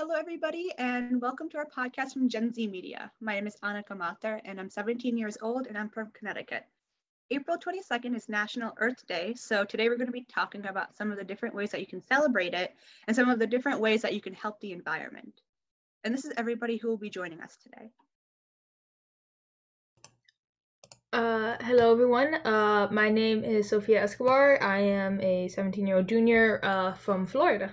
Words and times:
Hello, 0.00 0.14
everybody, 0.14 0.70
and 0.78 1.20
welcome 1.20 1.48
to 1.48 1.58
our 1.58 1.66
podcast 1.66 2.12
from 2.12 2.28
Gen 2.28 2.54
Z 2.54 2.68
Media. 2.68 3.10
My 3.20 3.34
name 3.34 3.48
is 3.48 3.56
Anika 3.64 3.96
Mathur, 3.96 4.40
and 4.44 4.60
I'm 4.60 4.70
17 4.70 5.18
years 5.18 5.36
old, 5.42 5.66
and 5.66 5.76
I'm 5.76 5.88
from 5.88 6.12
Connecticut. 6.12 6.62
April 7.32 7.58
22nd 7.58 8.14
is 8.14 8.28
National 8.28 8.74
Earth 8.78 9.04
Day, 9.08 9.34
so 9.34 9.64
today 9.64 9.88
we're 9.88 9.96
going 9.96 10.06
to 10.06 10.12
be 10.12 10.24
talking 10.32 10.64
about 10.66 10.96
some 10.96 11.10
of 11.10 11.18
the 11.18 11.24
different 11.24 11.52
ways 11.52 11.72
that 11.72 11.80
you 11.80 11.86
can 11.86 12.00
celebrate 12.00 12.54
it 12.54 12.76
and 13.08 13.16
some 13.16 13.28
of 13.28 13.40
the 13.40 13.46
different 13.48 13.80
ways 13.80 14.00
that 14.02 14.14
you 14.14 14.20
can 14.20 14.34
help 14.34 14.60
the 14.60 14.70
environment. 14.70 15.40
And 16.04 16.14
this 16.14 16.24
is 16.24 16.32
everybody 16.36 16.76
who 16.76 16.86
will 16.86 16.96
be 16.96 17.10
joining 17.10 17.40
us 17.40 17.56
today. 17.56 17.90
Uh, 21.12 21.56
hello 21.62 21.90
everyone. 21.90 22.34
Uh, 22.44 22.86
my 22.92 23.08
name 23.08 23.42
is 23.42 23.68
Sophia 23.68 24.04
Escobar. 24.04 24.62
I 24.62 24.78
am 24.78 25.20
a 25.20 25.48
17 25.48 25.88
year 25.88 25.96
old 25.96 26.06
junior 26.06 26.60
uh, 26.62 26.92
from 26.92 27.26
Florida. 27.26 27.72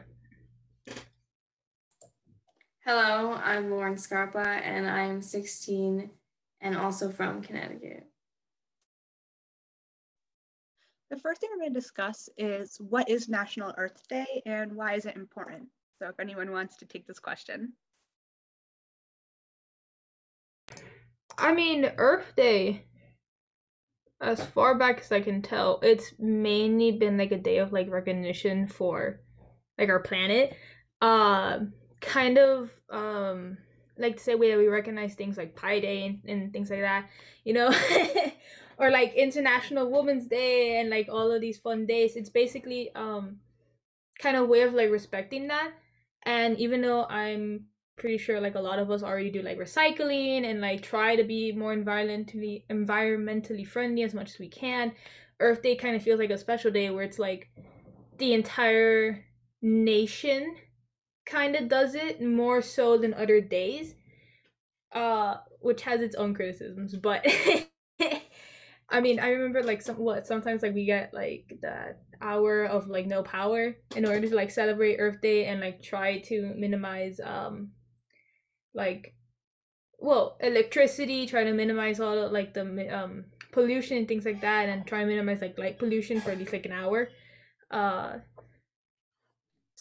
Hello, 2.88 3.34
I'm 3.44 3.72
Lauren 3.72 3.98
Scarpa 3.98 4.48
and 4.48 4.88
I'm 4.88 5.20
16 5.20 6.08
and 6.62 6.78
also 6.78 7.10
from 7.10 7.42
Connecticut. 7.42 8.06
The 11.10 11.18
first 11.18 11.42
thing 11.42 11.50
we're 11.52 11.62
going 11.64 11.74
to 11.74 11.80
discuss 11.80 12.30
is 12.38 12.78
what 12.78 13.10
is 13.10 13.28
National 13.28 13.74
Earth 13.76 14.08
Day 14.08 14.44
and 14.46 14.72
why 14.72 14.94
is 14.94 15.08
it 15.08 15.16
important? 15.16 15.64
So 15.98 16.10
if 16.10 16.20
anyone 16.20 16.52
wants 16.52 16.78
to 16.78 16.86
take 16.86 17.08
this 17.08 17.18
question. 17.18 17.74
I 21.40 21.56
mean, 21.56 21.92
Earth 21.98 22.36
Day 22.38 22.86
as 24.22 24.46
far 24.46 24.78
back 24.78 25.00
as 25.00 25.12
I 25.12 25.22
can 25.22 25.42
tell, 25.42 25.80
it's 25.82 26.14
mainly 26.20 26.92
been 26.92 27.18
like 27.18 27.32
a 27.32 27.38
day 27.40 27.58
of 27.58 27.74
like 27.74 27.90
recognition 27.90 28.68
for 28.68 29.22
like 29.80 29.90
our 29.90 30.02
planet. 30.02 30.56
Uh 31.02 31.62
kind 32.02 32.38
of 32.38 32.72
um 32.90 33.58
like 33.98 34.18
to 34.18 34.24
say 34.24 34.36
way 34.36 34.52
that 34.52 34.58
we 34.58 34.68
recognize 34.68 35.16
things 35.16 35.38
like 35.38 35.56
Pi 35.56 35.80
Day 35.80 36.06
and, 36.06 36.20
and 36.30 36.54
things 36.54 36.70
like 36.70 36.82
that, 36.82 37.08
you 37.46 37.54
know, 37.54 37.74
or 38.78 38.92
like 38.92 39.14
International 39.14 39.90
Women's 39.90 40.28
Day 40.28 40.80
and 40.80 40.90
like 40.90 41.08
all 41.10 41.32
of 41.32 41.42
these 41.42 41.58
fun 41.58 41.86
days. 41.86 42.16
It's 42.16 42.30
basically 42.30 42.94
um 42.96 43.38
kind 44.20 44.38
of 44.38 44.50
way 44.50 44.62
of 44.62 44.74
like 44.74 44.90
respecting 44.90 45.48
that. 45.48 45.72
And 46.24 46.58
even 46.60 46.82
though 46.82 47.06
I'm 47.06 47.68
pretty 47.98 48.18
sure 48.18 48.42
like 48.42 48.56
a 48.56 48.60
lot 48.60 48.80
of 48.80 48.92
us 48.92 49.04
already 49.04 49.30
do 49.30 49.42
like 49.42 49.58
recycling 49.58 50.50
and 50.50 50.60
like 50.60 50.82
try 50.82 51.16
to 51.16 51.24
be 51.24 51.52
more 51.52 51.74
environmentally 51.74 52.64
environmentally 52.70 53.66
friendly 53.66 54.04
as 54.04 54.14
much 54.14 54.32
as 54.32 54.40
we 54.40 54.50
can 54.50 54.92
earth 55.40 55.62
day 55.62 55.76
kind 55.76 55.96
of 55.96 56.04
feels 56.04 56.20
like 56.20 56.30
a 56.30 56.38
special 56.38 56.72
day 56.72 56.90
where 56.90 57.06
it's 57.06 57.20
like 57.20 57.50
the 58.18 58.34
entire 58.34 59.24
nation 59.62 60.56
kind 61.26 61.56
of 61.56 61.68
does 61.70 61.96
it 61.96 62.22
more 62.22 62.62
so 62.62 62.98
than 62.98 63.14
other 63.14 63.42
days 63.42 63.96
uh 64.94 65.36
which 65.62 65.82
has 65.82 66.02
its 66.02 66.16
own 66.16 66.34
criticisms 66.34 66.96
but 66.96 67.26
i 68.90 69.02
mean 69.02 69.20
i 69.20 69.30
remember 69.30 69.64
like 69.64 69.82
some 69.82 69.98
what 69.98 70.28
sometimes 70.28 70.62
like 70.62 70.74
we 70.74 70.86
get 70.86 71.14
like 71.14 71.58
that 71.62 72.02
hour 72.22 72.66
of 72.66 72.88
like 72.88 73.06
no 73.08 73.24
power 73.24 73.76
in 73.96 74.06
order 74.06 74.28
to 74.28 74.36
like 74.36 74.52
celebrate 74.52 74.98
earth 74.98 75.22
day 75.22 75.46
and 75.46 75.60
like 75.60 75.82
try 75.82 76.20
to 76.20 76.54
minimize 76.56 77.20
um 77.24 77.70
like 78.74 79.16
well 80.00 80.38
electricity 80.42 81.26
try 81.26 81.44
to 81.44 81.54
minimize 81.54 82.00
all 82.00 82.18
of, 82.18 82.32
like 82.32 82.54
the 82.54 82.64
um 82.96 83.26
pollution 83.52 83.98
and 83.98 84.08
things 84.08 84.26
like 84.26 84.42
that 84.42 84.70
and 84.70 84.86
try 84.86 85.02
to 85.02 85.06
minimize 85.06 85.42
like 85.42 85.58
light 85.58 85.80
pollution 85.80 86.20
for 86.22 86.32
at 86.32 86.38
least 86.38 86.54
like 86.54 86.66
an 86.66 86.72
hour 86.74 87.10
uh 87.72 88.14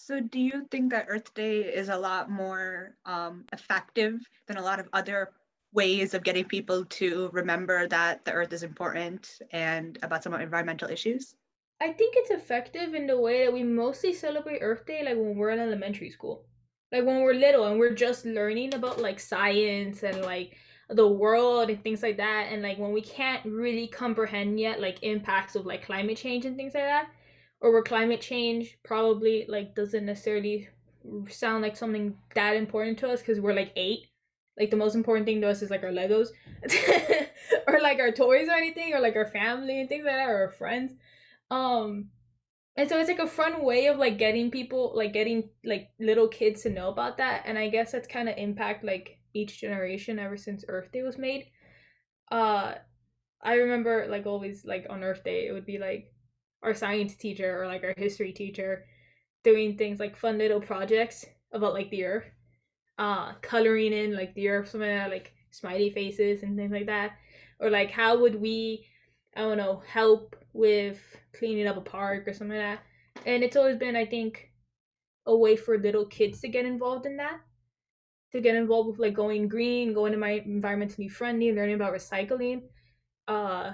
so 0.04 0.20
do 0.20 0.38
you 0.38 0.66
think 0.70 0.91
that 0.92 1.06
earth 1.09 1.32
day 1.32 1.60
is 1.60 1.88
a 1.88 1.97
lot 1.97 2.31
more 2.31 2.94
um, 3.06 3.44
effective 3.54 4.20
than 4.47 4.59
a 4.59 4.62
lot 4.62 4.78
of 4.78 4.87
other 4.92 5.31
ways 5.72 6.12
of 6.12 6.22
getting 6.22 6.44
people 6.44 6.84
to 6.84 7.31
remember 7.32 7.88
that 7.88 8.22
the 8.26 8.32
earth 8.32 8.53
is 8.53 8.62
important 8.62 9.41
and 9.50 9.98
about 10.03 10.22
some 10.22 10.34
environmental 10.34 10.91
issues? 10.91 11.34
I 11.81 11.91
think 11.91 12.16
it's 12.19 12.31
effective 12.31 12.94
in 12.94 13.06
the 13.06 13.19
way 13.19 13.44
that 13.44 13.53
we 13.53 13.62
mostly 13.62 14.12
celebrate 14.12 14.60
earth 14.60 14.84
day 14.84 15.03
like 15.03 15.16
when 15.16 15.37
we're 15.37 15.50
in 15.50 15.59
elementary 15.59 16.10
school. 16.10 16.44
Like 16.93 17.06
when 17.06 17.22
we're 17.22 17.32
little 17.32 17.64
and 17.64 17.78
we're 17.78 17.94
just 17.94 18.26
learning 18.26 18.75
about 18.75 19.00
like 19.00 19.19
science 19.19 20.03
and 20.03 20.20
like 20.20 20.59
the 20.91 21.09
world 21.09 21.70
and 21.70 21.82
things 21.82 22.03
like 22.03 22.19
that 22.19 22.48
and 22.50 22.60
like 22.60 22.76
when 22.76 22.93
we 22.93 23.00
can't 23.00 23.43
really 23.47 23.88
comprehend 23.88 24.60
yet 24.60 24.82
like 24.82 25.03
impacts 25.03 25.56
of 25.56 25.64
like 25.64 25.87
climate 25.87 26.19
change 26.19 26.44
and 26.44 26.59
things 26.59 26.75
like 26.75 26.84
that 26.84 27.09
or 27.64 27.72
where 27.72 27.82
climate 27.82 28.20
change 28.20 28.76
probably 28.82 29.47
like 29.48 29.75
doesn't 29.75 30.04
necessarily 30.04 30.69
sound 31.30 31.62
like 31.62 31.78
something 31.78 32.14
that 32.34 32.56
important 32.56 32.98
to 32.98 33.08
us 33.08 33.20
because 33.20 33.41
we're 33.41 33.54
like 33.54 33.72
eight. 33.75 34.06
Like 34.60 34.70
the 34.70 34.76
most 34.76 34.94
important 34.94 35.25
thing 35.25 35.41
to 35.41 35.48
us 35.48 35.62
is 35.62 35.70
like 35.70 35.82
our 35.82 35.91
legos 35.91 36.28
or 37.66 37.80
like 37.80 38.00
our 38.00 38.12
toys 38.12 38.48
or 38.48 38.52
anything 38.52 38.92
or 38.92 39.00
like 39.00 39.16
our 39.16 39.25
family 39.25 39.80
and 39.80 39.88
things 39.88 40.04
like 40.04 40.14
that 40.14 40.28
or 40.28 40.42
our 40.42 40.50
friends. 40.50 40.92
Um 41.50 42.10
and 42.76 42.86
so 42.86 42.98
it's 42.98 43.08
like 43.08 43.19
a 43.19 43.26
fun 43.26 43.64
way 43.64 43.86
of 43.86 43.96
like 43.96 44.19
getting 44.19 44.50
people 44.50 44.92
like 44.94 45.14
getting 45.14 45.48
like 45.64 45.88
little 45.98 46.28
kids 46.28 46.64
to 46.64 46.70
know 46.70 46.88
about 46.88 47.19
that 47.19 47.44
and 47.46 47.56
i 47.56 47.69
guess 47.69 47.92
that's 47.92 48.08
kind 48.08 48.28
of 48.28 48.36
impact 48.36 48.82
like 48.84 49.20
each 49.32 49.60
generation 49.60 50.19
ever 50.19 50.36
since 50.36 50.64
earth 50.66 50.91
day 50.92 51.02
was 51.02 51.16
made. 51.16 51.46
Uh 52.31 52.75
i 53.42 53.54
remember 53.54 54.06
like 54.08 54.26
always 54.26 54.64
like 54.64 54.86
on 54.91 55.04
earth 55.04 55.22
day 55.25 55.46
it 55.46 55.52
would 55.52 55.66
be 55.66 55.78
like 55.78 56.13
our 56.64 56.75
science 56.75 57.14
teacher 57.14 57.62
or 57.62 57.66
like 57.66 57.84
our 57.84 57.94
history 57.97 58.32
teacher 58.32 58.84
doing 59.42 59.76
things 59.76 60.00
like 60.00 60.16
fun 60.16 60.38
little 60.38 60.60
projects 60.60 61.26
about 61.52 61.75
like 61.75 61.91
the 61.91 62.04
earth 62.04 62.25
uh 62.98 63.32
coloring 63.42 63.92
in 63.92 64.16
like 64.16 64.34
the 64.34 64.48
earth 64.48 64.70
something 64.70 64.97
like, 64.98 65.10
like 65.10 65.32
smiley 65.50 65.91
faces 65.91 66.42
and 66.42 66.56
things 66.56 66.72
like 66.72 66.86
that 66.86 67.12
or 67.60 67.70
like 67.70 67.91
how 67.91 68.19
would 68.19 68.41
we 68.41 68.86
i 69.36 69.41
don't 69.41 69.58
know 69.58 69.82
help 69.86 70.34
with 70.54 71.00
cleaning 71.36 71.66
up 71.66 71.76
a 71.76 71.80
park 71.82 72.26
or 72.26 72.32
something 72.32 72.56
like 72.56 72.78
that. 72.78 73.26
And 73.26 73.42
it's 73.44 73.56
always 73.56 73.76
been, 73.76 73.96
I 73.96 74.06
think, 74.06 74.50
a 75.26 75.36
way 75.36 75.56
for 75.56 75.78
little 75.78 76.06
kids 76.06 76.41
to 76.41 76.48
get 76.48 76.64
involved 76.64 77.04
in 77.04 77.19
that. 77.19 77.41
To 78.32 78.41
get 78.41 78.56
involved 78.56 78.88
with 78.88 78.98
like 78.98 79.14
going 79.14 79.48
green, 79.48 79.92
going 79.92 80.12
to 80.12 80.19
my 80.19 80.42
environmentally 80.46 81.10
friendly, 81.10 81.52
learning 81.52 81.76
about 81.76 81.92
recycling. 81.92 82.62
Uh 83.28 83.72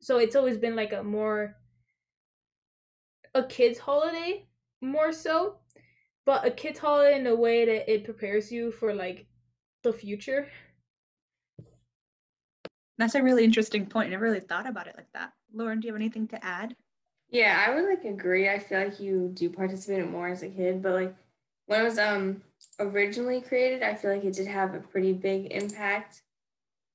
so 0.00 0.18
it's 0.18 0.34
always 0.34 0.58
been 0.58 0.74
like 0.74 0.92
a 0.92 1.02
more 1.02 1.56
a 3.34 3.42
kids 3.44 3.78
holiday 3.78 4.44
more 4.80 5.12
so 5.12 5.56
but 6.24 6.46
a 6.46 6.50
kids 6.50 6.78
holiday 6.78 7.18
in 7.18 7.26
a 7.26 7.34
way 7.34 7.64
that 7.64 7.90
it 7.92 8.04
prepares 8.04 8.52
you 8.52 8.70
for 8.70 8.94
like 8.94 9.26
the 9.82 9.92
future 9.92 10.48
that's 13.02 13.16
a 13.16 13.22
really 13.22 13.42
interesting 13.42 13.86
point. 13.86 14.06
I 14.06 14.10
never 14.10 14.22
really 14.22 14.38
thought 14.38 14.68
about 14.68 14.86
it 14.86 14.94
like 14.96 15.12
that. 15.12 15.32
Lauren, 15.52 15.80
do 15.80 15.88
you 15.88 15.92
have 15.92 16.00
anything 16.00 16.28
to 16.28 16.44
add? 16.44 16.76
Yeah, 17.30 17.64
I 17.66 17.74
would 17.74 17.84
like 17.84 18.04
agree. 18.04 18.48
I 18.48 18.60
feel 18.60 18.78
like 18.78 19.00
you 19.00 19.28
do 19.34 19.50
participate 19.50 20.04
in 20.04 20.12
more 20.12 20.28
as 20.28 20.44
a 20.44 20.48
kid, 20.48 20.82
but 20.82 20.92
like 20.92 21.14
when 21.66 21.80
it 21.80 21.84
was 21.84 21.98
um 21.98 22.42
originally 22.78 23.40
created, 23.40 23.82
I 23.82 23.94
feel 23.94 24.12
like 24.12 24.24
it 24.24 24.34
did 24.34 24.46
have 24.46 24.74
a 24.74 24.78
pretty 24.78 25.12
big 25.12 25.50
impact 25.50 26.22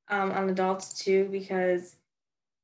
um 0.07 0.31
on 0.31 0.49
adults 0.49 0.93
too 0.93 1.27
because 1.29 1.96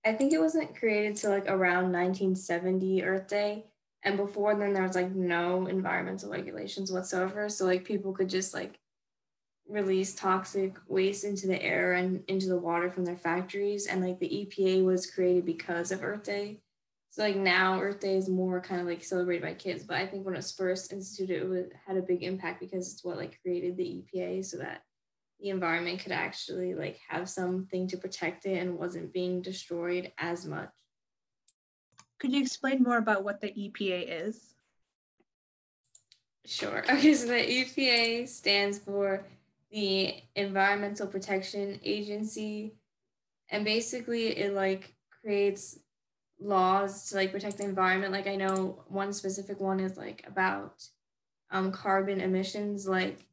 I 0.05 0.13
think 0.13 0.33
it 0.33 0.41
wasn't 0.41 0.75
created 0.75 1.15
till 1.15 1.31
like 1.31 1.47
around 1.47 1.91
1970 1.91 3.03
Earth 3.03 3.27
Day. 3.27 3.65
And 4.03 4.17
before 4.17 4.53
then 4.55 4.73
there 4.73 4.83
was 4.83 4.95
like 4.95 5.15
no 5.15 5.67
environmental 5.67 6.29
regulations 6.29 6.91
whatsoever. 6.91 7.47
So 7.47 7.65
like 7.65 7.85
people 7.85 8.11
could 8.11 8.29
just 8.29 8.53
like 8.53 8.79
release 9.67 10.13
toxic 10.13 10.75
waste 10.87 11.23
into 11.23 11.47
the 11.47 11.61
air 11.61 11.93
and 11.93 12.21
into 12.27 12.47
the 12.47 12.57
water 12.57 12.91
from 12.91 13.05
their 13.05 13.15
factories 13.15 13.87
and 13.87 14.05
like 14.05 14.19
the 14.19 14.27
EPA 14.27 14.83
was 14.83 15.09
created 15.09 15.45
because 15.45 15.91
of 15.91 16.03
Earth 16.03 16.23
Day. 16.23 16.59
So 17.11 17.21
like 17.21 17.37
now 17.37 17.79
Earth 17.79 18.01
Day 18.01 18.17
is 18.17 18.27
more 18.27 18.59
kind 18.59 18.81
of 18.81 18.87
like 18.87 19.03
celebrated 19.03 19.43
by 19.43 19.53
kids, 19.53 19.83
but 19.83 19.97
I 19.97 20.05
think 20.05 20.25
when 20.25 20.33
it 20.33 20.37
was 20.37 20.51
first 20.51 20.91
instituted 20.91 21.49
it 21.53 21.71
had 21.87 21.95
a 21.95 22.01
big 22.01 22.23
impact 22.23 22.59
because 22.59 22.91
it's 22.91 23.05
what 23.05 23.17
like 23.17 23.39
created 23.41 23.77
the 23.77 24.03
EPA 24.03 24.43
so 24.43 24.57
that 24.57 24.81
the 25.43 25.49
environment 25.49 25.99
could 25.99 26.13
actually 26.13 26.73
like 26.73 26.97
have 27.09 27.29
something 27.29 27.85
to 27.89 27.97
protect 27.97 28.45
it 28.45 28.57
and 28.59 28.79
wasn't 28.79 29.11
being 29.11 29.41
destroyed 29.41 30.11
as 30.17 30.45
much. 30.45 30.69
Could 32.17 32.31
you 32.31 32.41
explain 32.41 32.81
more 32.81 32.97
about 32.97 33.25
what 33.25 33.41
the 33.41 33.49
EPA 33.49 34.27
is? 34.27 34.55
Sure. 36.45 36.83
Okay, 36.89 37.13
so 37.13 37.27
the 37.27 37.33
EPA 37.33 38.27
stands 38.29 38.79
for 38.79 39.25
the 39.69 40.15
Environmental 40.35 41.07
Protection 41.07 41.77
Agency. 41.83 42.75
And 43.49 43.65
basically 43.65 44.27
it 44.37 44.53
like 44.53 44.95
creates 45.21 45.77
laws 46.39 47.09
to 47.09 47.15
like 47.15 47.33
protect 47.33 47.57
the 47.57 47.65
environment. 47.65 48.13
Like 48.13 48.27
I 48.27 48.37
know 48.37 48.85
one 48.87 49.11
specific 49.11 49.59
one 49.59 49.81
is 49.81 49.97
like 49.97 50.23
about 50.25 50.87
um, 51.51 51.73
carbon 51.73 52.21
emissions. 52.21 52.87
Like 52.87 53.25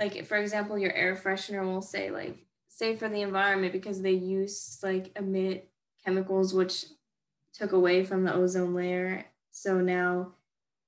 like 0.00 0.24
for 0.24 0.38
example, 0.38 0.78
your 0.78 0.92
air 0.92 1.14
freshener 1.14 1.62
will 1.62 1.82
say 1.82 2.10
like 2.10 2.38
safe 2.68 2.98
for 2.98 3.08
the 3.08 3.20
environment 3.20 3.72
because 3.72 4.00
they 4.00 4.12
use 4.12 4.78
like 4.82 5.12
emit 5.16 5.68
chemicals 6.04 6.54
which 6.54 6.86
took 7.52 7.72
away 7.72 8.04
from 8.04 8.24
the 8.24 8.34
ozone 8.34 8.74
layer. 8.74 9.26
So 9.50 9.80
now 9.80 10.32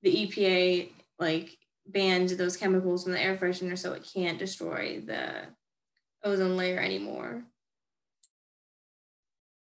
the 0.01 0.25
EPA 0.25 0.89
like 1.19 1.57
banned 1.85 2.29
those 2.29 2.57
chemicals 2.57 3.03
from 3.03 3.13
the 3.13 3.21
air 3.21 3.37
freshener 3.37 3.77
so 3.77 3.93
it 3.93 4.09
can't 4.11 4.39
destroy 4.39 5.01
the 5.05 5.43
ozone 6.23 6.57
layer 6.57 6.79
anymore. 6.79 7.43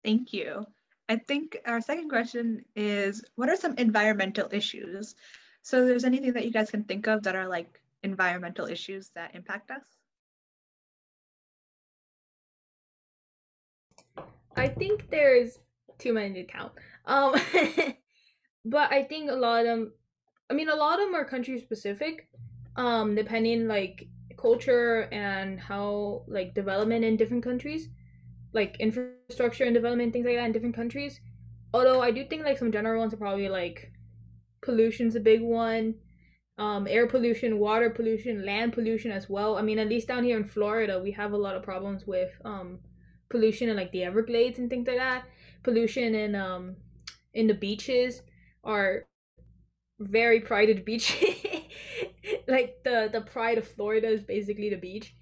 Thank 0.02 0.32
you. 0.32 0.67
I 1.08 1.17
think 1.17 1.58
our 1.67 1.82
second 1.82 2.08
question 2.08 2.64
is 2.75 3.23
what 3.35 3.50
are 3.50 3.56
some 3.56 3.75
environmental 3.76 4.49
issues? 4.52 5.14
So 5.61 5.85
there's 5.85 6.05
anything 6.05 6.32
that 6.32 6.47
you 6.47 6.50
guys 6.50 6.70
can 6.70 6.85
think 6.85 7.06
of 7.06 7.25
that 7.25 7.37
are 7.37 7.49
like 7.49 7.81
environmental 8.05 8.67
issues 8.67 9.11
that 9.17 9.35
impact 9.35 9.71
us? 9.71 9.83
I 14.56 14.69
think 14.69 15.11
there's 15.11 15.59
too 15.99 16.12
many 16.12 16.35
to 16.35 16.45
count. 16.45 16.73
Um 17.06 17.35
but 18.65 18.93
I 18.93 19.03
think 19.05 19.31
a 19.31 19.35
lot 19.35 19.61
of 19.61 19.67
them 19.67 19.93
I 20.51 20.55
mean 20.55 20.69
a 20.69 20.77
lot 20.77 21.01
of 21.01 21.06
them 21.06 21.15
are 21.15 21.25
country 21.25 21.59
specific. 21.61 22.29
Um 22.77 23.15
depending 23.15 23.67
like 23.69 24.09
culture 24.37 25.09
and 25.12 25.59
how 25.61 26.25
like 26.29 26.55
development 26.55 27.05
in 27.05 27.17
different 27.17 27.45
countries 27.45 27.89
like 28.53 28.77
infrastructure 28.81 29.65
and 29.65 29.75
development 29.75 30.12
things 30.12 30.27
like 30.27 30.37
that 30.37 30.47
in 30.47 30.53
different 30.53 30.77
countries. 30.77 31.21
Although 31.75 32.00
I 32.00 32.12
do 32.12 32.25
think 32.25 32.45
like 32.45 32.59
some 32.59 32.71
general 32.73 33.00
ones 33.00 33.12
are 33.12 33.19
probably 33.19 33.49
like 33.49 33.91
pollution's 34.62 35.17
a 35.17 35.21
big 35.21 35.43
one, 35.43 35.97
um, 36.59 36.87
air 36.89 37.06
pollution, 37.06 37.59
water 37.59 37.91
pollution, 37.91 38.45
land 38.45 38.73
pollution 38.73 39.11
as 39.11 39.29
well. 39.29 39.56
I 39.56 39.62
mean, 39.62 39.79
at 39.79 39.89
least 39.89 40.09
down 40.09 40.25
here 40.25 40.37
in 40.37 40.45
Florida, 40.45 41.01
we 41.03 41.11
have 41.12 41.33
a 41.33 41.37
lot 41.37 41.56
of 41.56 41.62
problems 41.62 42.06
with 42.06 42.31
um, 42.45 42.79
pollution 43.29 43.69
in 43.69 43.77
like 43.77 43.91
the 43.93 44.05
Everglades 44.05 44.59
and 44.59 44.71
things 44.71 44.87
like 44.87 44.99
that. 44.99 45.25
Pollution 45.62 46.15
in 46.15 46.35
um 46.35 46.77
in 47.33 47.47
the 47.47 47.55
beaches 47.55 48.23
are 48.62 49.06
very 49.99 50.41
prided 50.41 50.85
beach. 50.85 51.25
like 52.49 52.79
the 52.85 53.09
the 53.12 53.23
pride 53.23 53.59
of 53.59 53.67
Florida 53.67 54.09
is 54.09 54.23
basically 54.23 54.71
the 54.71 54.77
beach. 54.77 55.15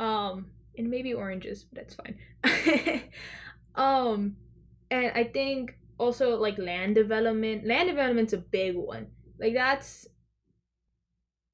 Um, 0.00 0.46
and 0.76 0.90
maybe 0.90 1.14
oranges, 1.14 1.64
but 1.64 1.76
that's 1.76 1.94
fine. 1.94 2.18
um, 3.76 4.36
and 4.90 5.12
I 5.14 5.24
think 5.24 5.78
also 5.98 6.36
like 6.36 6.58
land 6.58 6.96
development. 6.96 7.66
Land 7.66 7.88
development's 7.88 8.32
a 8.32 8.38
big 8.38 8.76
one. 8.76 9.06
Like 9.38 9.54
that's 9.54 10.06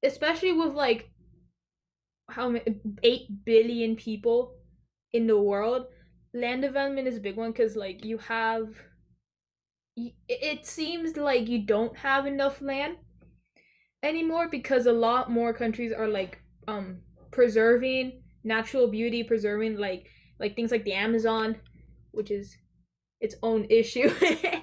especially 0.03 0.53
with 0.53 0.73
like 0.73 1.09
how 2.29 2.49
many 2.49 2.79
eight 3.03 3.45
billion 3.45 3.95
people 3.95 4.55
in 5.13 5.27
the 5.27 5.39
world. 5.39 5.87
Land 6.33 6.61
development 6.61 7.07
is 7.07 7.17
a 7.17 7.21
big 7.21 7.35
one 7.35 7.51
because 7.51 7.75
like 7.75 8.05
you 8.05 8.17
have. 8.17 8.69
It 10.29 10.65
seems 10.65 11.17
like 11.17 11.49
you 11.49 11.65
don't 11.65 11.97
have 11.97 12.25
enough 12.25 12.61
land 12.61 12.95
anymore 14.03 14.47
because 14.49 14.85
a 14.85 14.93
lot 14.93 15.29
more 15.29 15.53
countries 15.53 15.91
are 15.93 16.07
like 16.07 16.39
um 16.67 16.97
preserving 17.31 18.21
natural 18.43 18.87
beauty 18.87 19.23
preserving 19.23 19.77
like 19.77 20.07
like 20.39 20.55
things 20.55 20.71
like 20.71 20.83
the 20.83 20.93
amazon 20.93 21.55
which 22.11 22.31
is 22.31 22.57
its 23.19 23.35
own 23.43 23.65
issue 23.69 24.11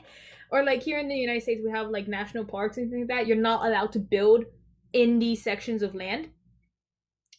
or 0.50 0.64
like 0.64 0.82
here 0.82 0.98
in 0.98 1.08
the 1.08 1.14
united 1.14 1.42
states 1.42 1.60
we 1.64 1.70
have 1.70 1.88
like 1.88 2.08
national 2.08 2.44
parks 2.44 2.76
and 2.76 2.90
things 2.90 3.06
like 3.08 3.18
that 3.18 3.26
you're 3.26 3.36
not 3.36 3.64
allowed 3.64 3.92
to 3.92 4.00
build 4.00 4.44
in 4.92 5.18
these 5.18 5.42
sections 5.42 5.82
of 5.82 5.94
land 5.94 6.28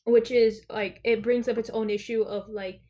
which 0.05 0.31
is 0.31 0.61
like 0.69 0.99
it 1.03 1.21
brings 1.21 1.47
up 1.47 1.57
its 1.57 1.69
own 1.69 1.89
issue 1.89 2.21
of 2.23 2.49
like 2.49 2.81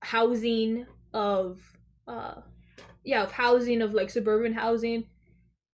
housing 0.00 0.86
of 1.12 1.60
uh 2.08 2.34
yeah 3.04 3.22
of 3.22 3.32
housing 3.32 3.82
of 3.82 3.94
like 3.94 4.10
suburban 4.10 4.52
housing 4.52 5.04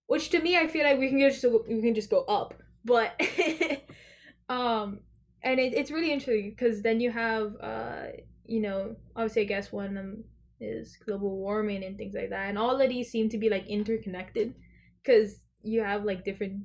which 0.07 0.31
to 0.31 0.41
me 0.41 0.57
i 0.57 0.67
feel 0.67 0.85
like 0.85 0.99
we 0.99 1.09
can 1.09 1.19
just 1.19 1.45
we 1.69 1.81
can 1.81 1.95
just 1.95 2.11
go 2.11 2.23
up 2.25 2.55
but 2.85 3.21
um 4.49 5.01
and 5.43 5.61
it, 5.61 5.75
it's 5.75 5.91
really 5.91 6.13
interesting 6.13 6.51
because 6.51 6.83
then 6.83 7.01
you 7.01 7.11
have 7.11 7.55
uh 7.61 8.05
you 8.45 8.61
know 8.61 8.97
obviously 9.15 9.43
i 9.43 9.47
guess 9.47 9.73
one 9.73 9.87
of 9.87 9.95
them 9.95 10.25
is 10.61 10.99
global 11.07 11.37
warming 11.37 11.85
and 11.85 11.97
things 11.97 12.15
like 12.15 12.31
that 12.31 12.49
and 12.49 12.59
all 12.59 12.81
of 12.81 12.89
these 12.89 13.11
seem 13.11 13.29
to 13.29 13.39
be 13.39 13.49
like 13.49 13.67
interconnected 13.69 14.55
because 15.03 15.37
you 15.63 15.83
have 15.83 16.05
like 16.05 16.25
different 16.25 16.63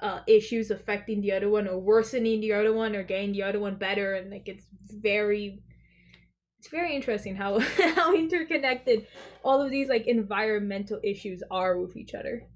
uh 0.00 0.20
issues 0.26 0.70
affecting 0.70 1.20
the 1.20 1.32
other 1.32 1.48
one 1.48 1.66
or 1.66 1.78
worsening 1.78 2.40
the 2.40 2.52
other 2.52 2.72
one 2.72 2.94
or 2.94 3.02
getting 3.02 3.32
the 3.32 3.42
other 3.42 3.60
one 3.60 3.76
better. 3.76 4.14
And 4.14 4.30
like 4.30 4.48
it's 4.48 4.66
very 4.90 5.62
it's 6.58 6.68
very 6.68 6.94
interesting 6.94 7.36
how 7.36 7.58
how 7.94 8.14
interconnected 8.14 9.06
all 9.44 9.60
of 9.60 9.70
these 9.70 9.88
like 9.88 10.06
environmental 10.06 11.00
issues 11.02 11.42
are 11.50 11.78
with 11.78 11.96
each 11.96 12.14
other. 12.14 12.46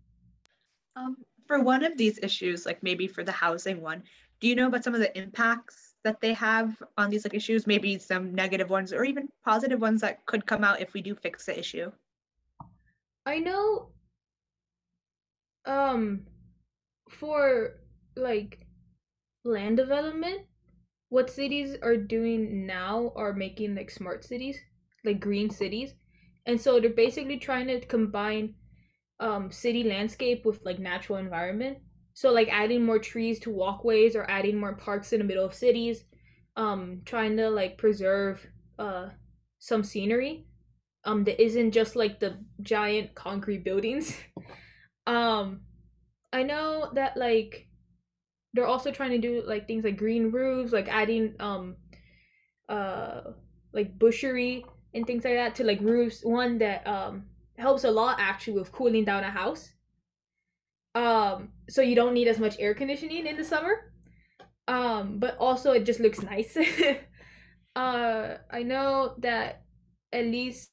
Um 0.96 1.16
for 1.46 1.60
one 1.60 1.84
of 1.84 1.96
these 1.96 2.18
issues 2.22 2.64
like 2.64 2.82
maybe 2.82 3.08
for 3.08 3.24
the 3.24 3.32
housing 3.32 3.80
one 3.80 4.04
do 4.40 4.48
you 4.48 4.56
know 4.56 4.68
about 4.68 4.84
some 4.84 4.94
of 4.94 5.00
the 5.00 5.16
impacts 5.16 5.94
that 6.02 6.20
they 6.20 6.32
have 6.32 6.82
on 6.96 7.10
these 7.10 7.24
like 7.24 7.34
issues? 7.34 7.66
Maybe 7.66 7.98
some 7.98 8.34
negative 8.34 8.70
ones 8.70 8.92
or 8.92 9.04
even 9.04 9.28
positive 9.44 9.80
ones 9.80 10.00
that 10.00 10.24
could 10.26 10.46
come 10.46 10.64
out 10.64 10.80
if 10.80 10.94
we 10.94 11.02
do 11.02 11.14
fix 11.14 11.44
the 11.44 11.58
issue? 11.58 11.92
I 13.26 13.38
know 13.38 13.90
um 15.66 16.22
for 17.10 17.76
like 18.16 18.66
land 19.44 19.76
development 19.76 20.42
what 21.08 21.30
cities 21.30 21.76
are 21.82 21.96
doing 21.96 22.66
now 22.66 23.12
are 23.16 23.32
making 23.32 23.74
like 23.74 23.90
smart 23.90 24.24
cities 24.24 24.58
like 25.04 25.20
green 25.20 25.50
cities 25.50 25.94
and 26.46 26.60
so 26.60 26.78
they're 26.78 26.90
basically 26.90 27.38
trying 27.38 27.66
to 27.66 27.80
combine 27.86 28.54
um 29.18 29.50
city 29.50 29.82
landscape 29.84 30.44
with 30.44 30.64
like 30.64 30.78
natural 30.78 31.18
environment 31.18 31.78
so 32.20 32.30
like 32.30 32.48
adding 32.50 32.84
more 32.84 32.98
trees 32.98 33.38
to 33.40 33.50
walkways 33.50 34.16
or 34.16 34.28
adding 34.30 34.58
more 34.58 34.74
parks 34.74 35.12
in 35.12 35.20
the 35.20 35.24
middle 35.24 35.44
of 35.44 35.54
cities, 35.54 36.04
um, 36.56 37.00
trying 37.04 37.36
to 37.36 37.48
like 37.48 37.78
preserve 37.78 38.46
uh 38.78 39.08
some 39.58 39.84
scenery 39.84 40.46
um 41.04 41.24
that 41.24 41.42
isn't 41.42 41.72
just 41.72 41.96
like 41.96 42.18
the 42.20 42.36
giant 42.62 43.14
concrete 43.14 43.64
buildings. 43.64 44.14
um 45.06 45.60
I 46.32 46.42
know 46.42 46.90
that 46.94 47.16
like 47.16 47.66
they're 48.54 48.66
also 48.66 48.90
trying 48.90 49.10
to 49.10 49.18
do 49.18 49.42
like 49.46 49.66
things 49.66 49.84
like 49.84 49.96
green 49.96 50.30
roofs, 50.30 50.72
like 50.72 50.88
adding 50.88 51.34
um 51.40 51.76
uh 52.68 53.22
like 53.72 53.98
bushery 53.98 54.64
and 54.94 55.06
things 55.06 55.24
like 55.24 55.34
that 55.34 55.54
to 55.56 55.64
like 55.64 55.80
roofs. 55.80 56.24
One 56.24 56.58
that 56.58 56.86
um 56.86 57.26
helps 57.56 57.84
a 57.84 57.90
lot 57.90 58.16
actually 58.18 58.58
with 58.58 58.72
cooling 58.72 59.04
down 59.04 59.22
a 59.22 59.30
house 59.30 59.70
um 60.94 61.50
so 61.68 61.82
you 61.82 61.94
don't 61.94 62.14
need 62.14 62.26
as 62.26 62.38
much 62.38 62.56
air 62.58 62.74
conditioning 62.74 63.26
in 63.26 63.36
the 63.36 63.44
summer 63.44 63.92
um 64.66 65.18
but 65.18 65.36
also 65.38 65.72
it 65.72 65.84
just 65.84 66.00
looks 66.00 66.22
nice 66.22 66.56
uh 67.76 68.34
i 68.50 68.62
know 68.62 69.14
that 69.18 69.62
at 70.12 70.24
least 70.24 70.70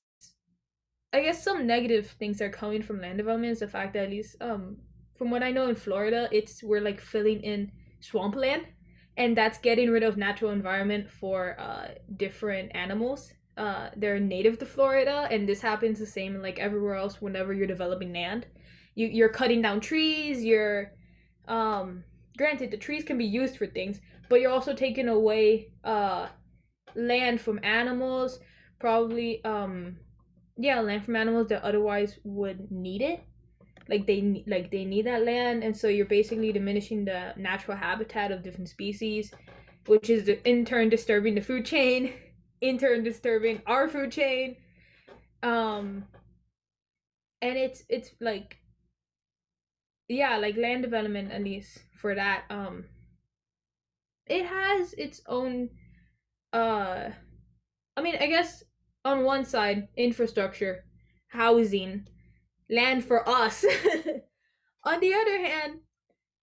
i 1.14 1.22
guess 1.22 1.44
some 1.44 1.68
negative 1.68 2.10
things 2.18 2.42
are 2.42 2.50
coming 2.50 2.82
from 2.82 3.00
land 3.00 3.18
development 3.18 3.52
is 3.52 3.60
the 3.60 3.68
fact 3.68 3.94
that 3.94 4.06
at 4.06 4.10
least 4.10 4.36
um 4.42 4.78
from 5.18 5.32
what 5.32 5.44
i 5.44 5.52
know 5.52 5.68
in 5.70 5.76
florida 5.76 6.30
it's 6.32 6.64
we're 6.64 6.82
like 6.82 7.02
filling 7.02 7.42
in 7.42 7.72
swampland 8.00 8.66
and 9.18 9.36
that's 9.36 9.58
getting 9.58 9.90
rid 9.90 10.04
of 10.04 10.16
natural 10.16 10.52
environment 10.52 11.10
for 11.10 11.60
uh 11.60 11.88
different 12.16 12.72
animals. 12.76 13.34
Uh 13.58 13.90
they're 13.98 14.20
native 14.20 14.60
to 14.60 14.66
florida 14.66 15.28
and 15.32 15.50
this 15.50 15.62
happens 15.62 16.00
the 16.00 16.06
same 16.06 16.42
like 16.42 16.60
everywhere 16.60 16.96
else 16.96 17.22
whenever 17.22 17.52
you're 17.54 17.68
developing 17.68 18.14
land. 18.14 18.46
You 18.96 19.08
you're 19.08 19.30
cutting 19.30 19.62
down 19.62 19.82
trees 19.82 20.44
you're 20.44 20.92
um 21.48 22.04
granted 22.38 22.72
the 22.72 22.78
trees 22.78 23.04
can 23.04 23.18
be 23.18 23.26
used 23.26 23.58
for 23.58 23.66
things 23.66 24.00
but 24.30 24.40
you're 24.40 24.52
also 24.52 24.74
taking 24.74 25.08
away 25.08 25.72
uh 25.84 26.28
land 26.96 27.42
from 27.42 27.60
animals 27.64 28.40
probably 28.80 29.44
um 29.44 29.98
yeah 30.58 30.80
land 30.80 31.04
from 31.04 31.16
animals 31.16 31.48
that 31.48 31.64
otherwise 31.64 32.20
would 32.24 32.72
need 32.72 33.02
it 33.02 33.24
like 33.90 34.06
they 34.06 34.44
like 34.48 34.72
they 34.72 34.86
need 34.86 35.06
that 35.06 35.24
land 35.24 35.64
and 35.64 35.76
so 35.76 35.88
you're 35.88 36.06
basically 36.06 36.52
diminishing 36.52 37.06
the 37.06 37.34
natural 37.38 37.78
habitat 37.78 38.32
of 38.32 38.44
different 38.44 38.70
species 38.70 39.32
which 39.88 40.10
is 40.10 40.30
in 40.44 40.66
turn 40.66 40.90
disturbing 40.90 41.36
the 41.36 41.42
food 41.42 41.66
chain 41.66 42.14
in 42.62 42.78
turn 42.78 43.04
disturbing 43.04 43.62
our 43.66 43.88
food 43.88 44.12
chain. 44.12 44.58
Um 45.44 46.06
and 47.42 47.58
it's 47.58 47.84
it's 47.90 48.12
like 48.20 48.58
yeah 50.08 50.38
like 50.38 50.58
land 50.58 50.82
development 50.82 51.32
at 51.32 51.44
least 51.44 51.80
for 51.96 52.16
that 52.16 52.44
um 52.50 52.86
it 54.26 54.46
has 54.46 54.94
its 54.94 55.22
own 55.28 55.70
uh 56.54 57.10
i 57.96 58.02
mean 58.02 58.16
i 58.20 58.26
guess 58.26 58.64
on 59.06 59.24
one 59.24 59.46
side 59.46 59.88
infrastructure 59.96 60.84
housing 61.28 62.08
land 62.70 63.04
for 63.04 63.28
us. 63.28 63.66
On 64.86 65.00
the 65.00 65.14
other 65.14 65.38
hand 65.40 65.80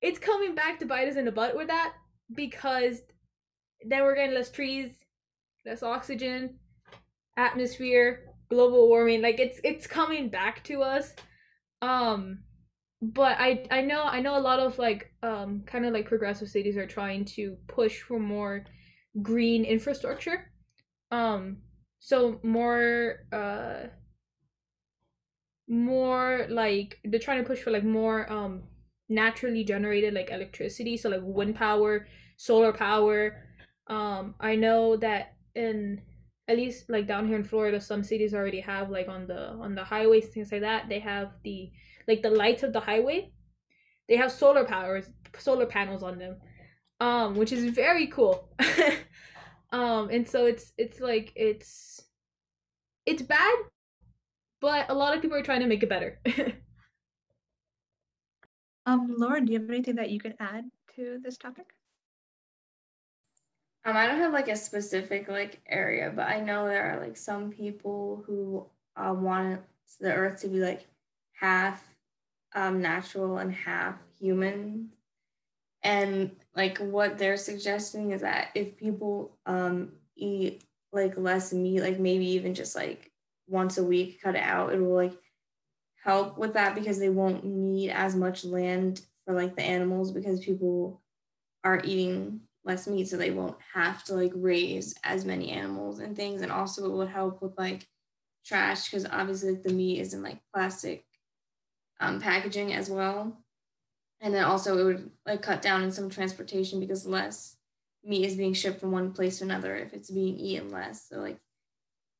it's 0.03 0.19
coming 0.19 0.55
back 0.55 0.79
to 0.79 0.85
bite 0.85 1.09
us 1.09 1.17
in 1.17 1.25
the 1.25 1.33
butt 1.33 1.57
with 1.57 1.69
that 1.69 1.95
because 2.35 3.01
then 3.87 4.03
we're 4.03 4.15
getting 4.15 4.35
less 4.35 4.51
trees 4.51 4.91
less 5.65 5.83
oxygen 5.83 6.59
atmosphere 7.37 8.35
global 8.51 8.89
warming. 8.89 9.23
Like 9.23 9.41
it's 9.41 9.61
it's 9.65 9.87
coming 9.87 10.29
back 10.29 10.63
to 10.65 10.83
us. 10.83 11.13
Um 11.83 12.41
but 13.03 13.37
I 13.39 13.67
I 13.71 13.81
know 13.83 14.03
I 14.05 14.21
know 14.21 14.39
a 14.39 14.41
lot 14.41 14.61
of 14.61 14.79
like 14.79 15.13
um 15.23 15.63
kind 15.67 15.85
of 15.85 15.93
like 15.93 16.07
progressive 16.07 16.49
cities 16.49 16.77
are 16.77 16.87
trying 16.87 17.25
to 17.37 17.57
push 17.67 18.01
for 18.01 18.19
more 18.19 18.65
green 19.23 19.65
infrastructure. 19.65 20.51
Um 21.11 21.59
so 21.99 22.41
more 22.43 23.27
uh 23.33 23.89
more 25.69 26.47
like 26.49 26.99
they're 27.05 27.21
trying 27.21 27.43
to 27.43 27.47
push 27.47 27.61
for 27.61 27.71
like 27.71 27.85
more 27.85 28.31
um 28.31 28.63
naturally 29.09 29.65
generated 29.65 30.15
like 30.15 30.31
electricity 30.31 30.97
so 30.97 31.09
like 31.09 31.21
wind 31.23 31.55
power 31.55 32.07
solar 32.37 32.73
power. 32.73 33.43
Um 33.87 34.35
i 34.41 34.55
know 34.57 34.97
that 34.97 35.35
in 35.55 36.01
at 36.49 36.57
least 36.57 36.91
like 36.91 37.07
down 37.07 37.27
here 37.27 37.37
in 37.37 37.45
florida 37.45 37.81
some 37.81 38.03
cities 38.03 38.35
already 38.35 38.61
have 38.61 38.91
like 38.91 39.09
on 39.09 39.27
the 39.27 39.51
on 39.51 39.75
the 39.75 39.85
highways 39.85 40.29
things 40.29 40.51
like 40.53 40.63
that 40.63 40.89
they 40.89 40.99
have 41.01 41.33
the 41.43 41.71
like 42.09 42.23
the 42.23 42.31
lights 42.31 42.63
of 42.63 42.73
the 42.73 42.81
highway 42.81 43.31
they 44.09 44.17
have 44.17 44.33
solar 44.33 44.65
powers 44.65 45.11
solar 45.39 45.67
panels 45.67 46.03
on 46.03 46.19
them 46.19 46.37
um 47.01 47.35
which 47.35 47.53
is 47.53 47.65
very 47.75 48.07
cool. 48.09 48.49
Um 49.75 50.09
and 50.11 50.29
so 50.29 50.47
it's 50.47 50.73
it's 50.79 51.01
like 51.01 51.33
it's 51.35 52.01
it's 53.07 53.23
bad 53.23 53.57
but 54.65 54.91
a 54.91 54.95
lot 54.95 55.15
of 55.15 55.23
people 55.23 55.37
are 55.37 55.43
trying 55.43 55.61
to 55.61 55.67
make 55.67 55.83
it 55.83 55.89
better 55.89 56.19
um 58.87 59.15
lauren 59.19 59.45
do 59.45 59.53
you 59.53 59.61
have 59.61 59.69
anything 59.69 59.97
that 59.97 60.11
you 60.11 60.21
can 60.21 60.35
add 60.41 60.65
to 60.95 61.19
this 61.23 61.37
topic 61.37 61.75
um 63.85 63.97
i 63.97 64.07
don't 64.07 64.21
have 64.21 64.33
like 64.33 64.49
a 64.49 64.57
specific 64.57 65.29
like 65.29 65.61
area 65.69 66.13
but 66.15 66.27
i 66.27 66.41
know 66.41 66.67
there 66.67 66.91
are 66.91 67.01
like 67.01 67.17
some 67.17 67.51
people 67.51 68.25
who 68.27 68.65
uh, 68.97 69.13
want 69.13 69.61
the 70.01 70.13
earth 70.13 70.41
to 70.41 70.49
be 70.49 70.59
like 70.61 70.87
half 71.33 71.95
um, 72.55 72.81
natural 72.81 73.39
and 73.39 73.53
half 73.53 73.97
human. 74.19 74.91
And 75.83 76.31
like 76.57 76.79
what 76.79 77.19
they're 77.19 77.37
suggesting 77.37 78.13
is 78.13 78.23
that 78.23 78.51
if 78.55 78.77
people 78.77 79.37
um, 79.45 79.93
eat 80.17 80.65
like 80.93 81.17
less 81.19 81.53
meat, 81.53 81.81
like 81.81 81.99
maybe 81.99 82.27
even 82.31 82.55
just 82.55 82.75
like 82.75 83.11
once 83.47 83.79
a 83.79 83.85
week, 83.85 84.21
cut 84.23 84.35
it 84.35 84.43
out, 84.43 84.73
it 84.73 84.81
will 84.81 84.95
like 84.95 85.17
help 86.03 86.39
with 86.39 86.55
that 86.55 86.75
because 86.75 86.99
they 86.99 87.09
won't 87.09 87.45
need 87.45 87.91
as 87.91 88.15
much 88.15 88.45
land 88.45 89.01
for 89.25 89.35
like 89.35 89.57
the 89.57 89.63
animals 89.63 90.13
because 90.13 90.41
people 90.41 91.03
are 91.65 91.81
eating 91.85 92.41
less 92.65 92.87
meat 92.87 93.09
so 93.09 93.17
they 93.17 93.31
won't 93.31 93.57
have 93.75 94.05
to 94.05 94.15
like 94.15 94.33
raise 94.35 94.95
as 95.03 95.25
many 95.25 95.51
animals 95.51 95.99
and 95.99 96.17
things 96.17 96.43
and 96.43 96.53
also 96.53 96.85
it 96.85 96.93
would 96.93 97.09
help 97.09 97.41
with 97.43 97.57
like 97.59 97.87
trash 98.45 98.91
because 98.91 99.07
obviously 99.07 99.51
like, 99.51 99.63
the 99.63 99.73
meat 99.73 100.01
is 100.01 100.15
in 100.15 100.23
like 100.23 100.39
plastic 100.53 101.05
um, 102.01 102.21
packaging 102.21 102.73
as 102.73 102.91
well. 102.91 103.37
And 104.21 104.35
then 104.35 104.45
also 104.45 104.79
it 104.79 104.85
would 104.85 105.11
like 105.27 105.43
cut 105.43 105.63
down 105.63 105.83
in 105.83 105.93
some 105.93 106.11
transportation 106.11 106.81
because 106.81 107.07
less 107.07 107.57
meat 108.05 108.25
is 108.25 108.37
being 108.37 108.53
shipped 108.53 108.81
from 108.81 108.93
one 108.93 109.13
place 109.13 109.39
to 109.39 109.45
another 109.45 109.77
if 109.77 109.93
it's 109.93 110.11
being 110.11 110.39
eaten 110.39 110.71
less. 110.71 111.09
So 111.09 111.19
like, 111.19 111.39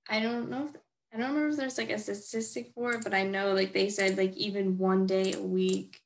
I 0.09 0.21
don't 0.21 0.51
know 0.51 0.67
if 0.67 0.77
I 1.15 1.19
don't 1.19 1.29
remember 1.29 1.51
if 1.51 1.57
there's 1.57 1.79
like 1.79 1.91
a 1.91 1.99
statistic 1.99 2.73
for 2.75 2.95
it, 2.95 3.05
but 3.05 3.15
I 3.15 3.23
know 3.23 3.53
like 3.53 3.73
they 3.73 3.89
said 3.89 4.19
like 4.19 4.35
even 4.37 4.79
one 4.79 5.07
day 5.07 5.33
a 5.33 5.41
week 5.41 6.01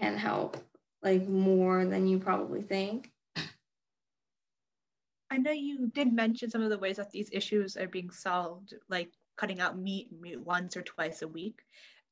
can 0.00 0.16
help 0.16 0.56
like 1.02 1.28
more 1.28 1.84
than 1.84 2.06
you 2.06 2.18
probably 2.18 2.62
think. 2.62 3.10
I 5.30 5.36
know 5.36 5.50
you 5.50 5.88
did 5.88 6.10
mention 6.10 6.48
some 6.48 6.62
of 6.62 6.70
the 6.70 6.78
ways 6.78 6.96
that 6.96 7.10
these 7.10 7.28
issues 7.32 7.76
are 7.76 7.86
being 7.86 8.10
solved, 8.10 8.72
like 8.88 9.10
cutting 9.36 9.60
out 9.60 9.78
meat, 9.78 10.08
meat 10.18 10.40
once 10.40 10.74
or 10.74 10.80
twice 10.80 11.20
a 11.20 11.28
week. 11.28 11.60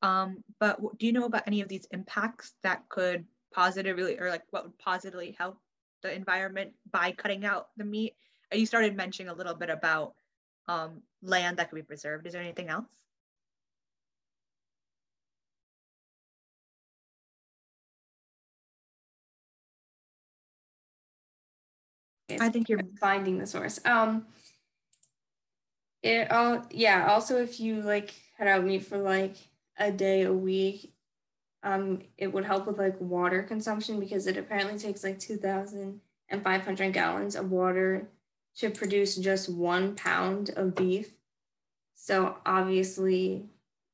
Um, 0.03 0.43
but 0.59 0.79
do 0.99 1.07
you 1.07 1.13
know 1.13 1.25
about 1.25 1.47
any 1.47 1.61
of 1.61 1.67
these 1.67 1.87
impacts 1.89 2.53
that 2.61 2.87
could 2.89 3.25
positively 3.51 4.19
or 4.19 4.29
like 4.29 4.43
what 4.51 4.65
would 4.65 4.77
positively 4.77 5.35
help 5.39 5.57
the 6.03 6.13
environment 6.13 6.73
by 6.91 7.11
cutting 7.11 7.43
out 7.43 7.69
the 7.75 7.85
meat? 7.85 8.13
Uh, 8.53 8.57
you 8.57 8.67
started 8.67 8.95
mentioning 8.95 9.31
a 9.31 9.35
little 9.35 9.55
bit 9.55 9.71
about 9.71 10.13
um, 10.67 11.01
land 11.21 11.57
that 11.57 11.69
could 11.69 11.75
be 11.75 11.81
preserved. 11.83 12.27
Is 12.27 12.33
there 12.33 12.41
anything 12.41 12.69
else? 12.69 12.85
I 22.39 22.49
think 22.49 22.69
you're 22.69 22.81
finding 22.99 23.37
the 23.37 23.47
source. 23.47 23.79
Um, 23.85 24.25
it 26.03 26.31
all 26.31 26.65
yeah. 26.71 27.07
Also, 27.09 27.37
if 27.41 27.59
you 27.59 27.81
like 27.81 28.13
cut 28.37 28.47
out 28.47 28.63
meat 28.65 28.85
for 28.85 28.97
like 28.97 29.35
a 29.77 29.91
day 29.91 30.23
a 30.23 30.33
week, 30.33 30.93
um, 31.63 32.01
it 32.17 32.33
would 32.33 32.45
help 32.45 32.67
with 32.67 32.77
like 32.77 32.99
water 33.01 33.43
consumption 33.43 33.99
because 33.99 34.27
it 34.27 34.37
apparently 34.37 34.77
takes 34.77 35.03
like 35.03 35.19
2,500 35.19 36.93
gallons 36.93 37.35
of 37.35 37.51
water 37.51 38.09
to 38.57 38.69
produce 38.69 39.15
just 39.15 39.49
one 39.49 39.95
pound 39.95 40.51
of 40.55 40.75
beef. 40.75 41.13
So 41.95 42.37
obviously, 42.45 43.45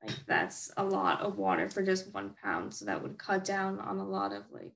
like 0.02 0.26
that's 0.26 0.72
a 0.78 0.84
lot 0.84 1.22
of 1.22 1.38
water 1.38 1.70
for 1.70 1.84
just 1.84 2.14
one 2.14 2.36
pound. 2.42 2.74
So 2.74 2.86
that 2.86 3.02
would 3.02 3.18
cut 3.18 3.44
down 3.46 3.80
on 3.80 3.98
a 3.98 4.08
lot 4.08 4.34
of 4.34 4.44
like 4.52 4.74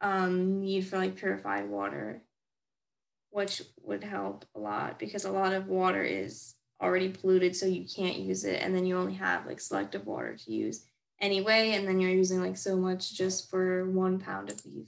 um, 0.00 0.60
need 0.60 0.86
for 0.86 0.98
like 0.98 1.16
purified 1.16 1.68
water, 1.68 2.22
which 3.30 3.62
would 3.82 4.04
help 4.04 4.44
a 4.54 4.58
lot 4.58 4.98
because 4.98 5.24
a 5.24 5.30
lot 5.30 5.52
of 5.52 5.68
water 5.68 6.02
is 6.02 6.54
already 6.80 7.08
polluted 7.08 7.56
so 7.56 7.66
you 7.66 7.86
can't 7.86 8.18
use 8.18 8.44
it 8.44 8.60
and 8.62 8.74
then 8.74 8.84
you 8.84 8.98
only 8.98 9.14
have 9.14 9.46
like 9.46 9.60
selective 9.60 10.06
water 10.06 10.36
to 10.36 10.52
use 10.52 10.84
anyway 11.20 11.70
and 11.72 11.88
then 11.88 11.98
you're 11.98 12.10
using 12.10 12.38
like 12.38 12.56
so 12.56 12.76
much 12.76 13.14
just 13.14 13.48
for 13.48 13.88
one 13.90 14.18
pound 14.18 14.50
of 14.50 14.62
beef 14.62 14.84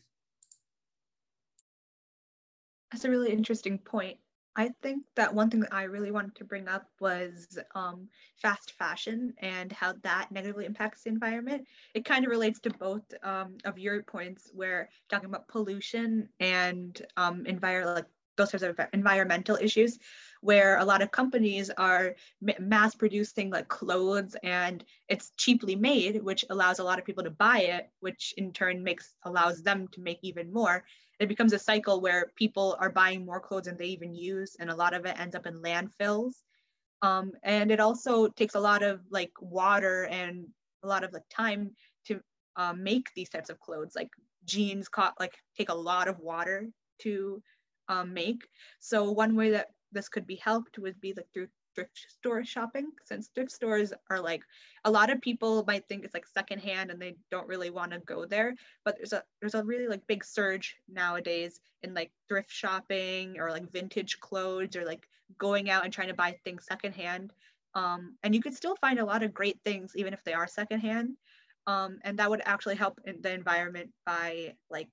that's 2.90 3.04
a 3.04 3.11
really 3.11 3.33
interesting 3.33 3.78
point. 3.78 4.18
I 4.57 4.71
think 4.83 5.04
that 5.14 5.33
one 5.33 5.50
thing 5.50 5.61
that 5.61 5.73
i 5.73 5.85
really 5.85 6.11
wanted 6.11 6.35
to 6.35 6.45
bring 6.45 6.66
up 6.66 6.85
was 6.99 7.57
um, 7.76 8.09
fast 8.42 8.73
fashion 8.73 9.33
and 9.38 9.71
how 9.71 9.95
that 10.02 10.33
negatively 10.33 10.66
impacts 10.66 11.04
the 11.04 11.11
environment. 11.11 11.64
It 11.95 12.04
kind 12.04 12.25
of 12.25 12.30
relates 12.30 12.59
to 12.61 12.71
both 12.71 13.02
um, 13.23 13.59
of 13.64 13.78
your 13.78 14.02
points 14.02 14.50
where 14.52 14.88
talking 15.09 15.28
about 15.28 15.47
pollution 15.47 16.28
and 16.40 17.00
um, 17.16 17.45
like 17.47 18.07
those 18.38 18.50
sorts 18.50 18.64
of 18.64 18.80
environmental 18.95 19.59
issues 19.61 19.99
where 20.40 20.78
a 20.78 20.85
lot 20.85 21.02
of 21.02 21.11
companies 21.11 21.68
are 21.76 22.14
mass 22.40 22.95
producing 22.95 23.50
like 23.50 23.68
clothes 23.68 24.37
and 24.42 24.85
it's 25.09 25.33
cheaply 25.37 25.75
made 25.75 26.23
which 26.23 26.45
allows 26.50 26.78
a 26.78 26.85
lot 26.85 26.99
of 26.99 27.04
people 27.04 27.25
to 27.25 27.30
buy 27.30 27.59
it 27.59 27.90
which 28.00 28.33
in 28.37 28.52
turn 28.52 28.83
makes 28.83 29.14
allows 29.25 29.62
them 29.62 29.88
to 29.88 30.00
make 30.00 30.18
even 30.23 30.52
more. 30.52 30.85
It 31.21 31.28
becomes 31.28 31.52
a 31.52 31.59
cycle 31.59 32.00
where 32.00 32.30
people 32.37 32.76
are 32.78 32.90
buying 32.90 33.26
more 33.26 33.40
clothes 33.40 33.64
than 33.64 33.76
they 33.76 33.87
even 33.87 34.14
use 34.14 34.57
and 34.61 34.71
a 34.71 34.76
lot 34.76 34.95
of 34.95 35.04
it 35.04 35.18
ends 35.18 35.35
up 35.35 35.47
in 35.47 35.61
landfills. 35.61 36.35
Um, 37.02 37.33
and 37.42 37.71
it 37.71 37.80
also 37.80 38.28
takes 38.28 38.54
a 38.54 38.61
lot 38.61 38.83
of 38.83 39.00
like 39.11 39.33
water 39.40 40.07
and 40.07 40.47
a 40.85 40.87
lot 40.87 41.04
of 41.04 41.12
like 41.12 41.28
time 41.28 41.73
to 42.07 42.21
um, 42.57 42.83
make 42.83 43.09
these 43.14 43.28
types 43.28 43.50
of 43.50 43.61
clothes 43.61 43.95
like 43.95 44.11
jeans 44.45 44.88
caught 44.88 45.14
like 45.21 45.37
take 45.57 45.68
a 45.68 45.75
lot 45.75 46.09
of 46.09 46.18
water 46.18 46.68
to 47.00 47.42
um, 47.88 48.14
make. 48.14 48.49
So 48.80 49.11
one 49.11 49.37
way 49.37 49.50
that 49.50 49.71
this 49.92 50.09
could 50.09 50.26
be 50.26 50.37
helped 50.37 50.78
would 50.78 51.00
be 51.00 51.14
like 51.14 51.28
through 51.33 51.49
thrift 51.75 52.07
store 52.09 52.45
shopping 52.45 52.90
since 53.04 53.28
thrift 53.28 53.52
stores 53.52 53.92
are 54.11 54.21
like 54.21 54.42
a 54.85 54.90
lot 54.90 55.11
of 55.11 55.21
people 55.21 55.62
might 55.66 55.87
think 55.87 56.04
it's 56.04 56.14
like 56.14 56.26
secondhand 56.26 56.90
and 56.90 57.00
they 57.00 57.14
don't 57.30 57.47
really 57.47 57.71
want 57.71 57.92
to 57.92 58.00
go 58.00 58.25
there 58.25 58.52
but 58.85 58.97
there's 58.97 59.12
a 59.12 59.23
there's 59.40 59.54
a 59.54 59.62
really 59.62 59.87
like 59.87 60.04
big 60.09 60.25
surge 60.25 60.76
nowadays 60.88 61.61
in 61.83 61.95
like 61.95 62.11
thrift 62.28 62.50
shopping 62.50 63.38
or 63.38 63.50
like 63.50 63.71
vintage 63.71 64.18
clothes 64.21 64.75
or 64.76 64.85
like 64.85 65.07
going 65.37 65.71
out 65.71 65.85
and 65.85 65.92
trying 65.92 66.09
to 66.09 66.14
buy 66.14 66.37
things 66.45 66.64
secondhand. 66.66 67.33
Um, 67.75 68.16
and 68.23 68.35
you 68.35 68.40
could 68.40 68.54
still 68.54 68.76
find 68.76 68.99
a 68.99 69.04
lot 69.04 69.23
of 69.23 69.35
great 69.35 69.59
things 69.64 69.92
even 69.95 70.12
if 70.12 70.25
they 70.25 70.33
are 70.33 70.47
secondhand. 70.47 71.16
Um, 71.66 71.99
and 72.02 72.18
that 72.18 72.30
would 72.30 72.40
actually 72.45 72.76
help 72.76 72.99
the 73.04 73.33
environment 73.33 73.90
by 74.07 74.54
like 74.71 74.88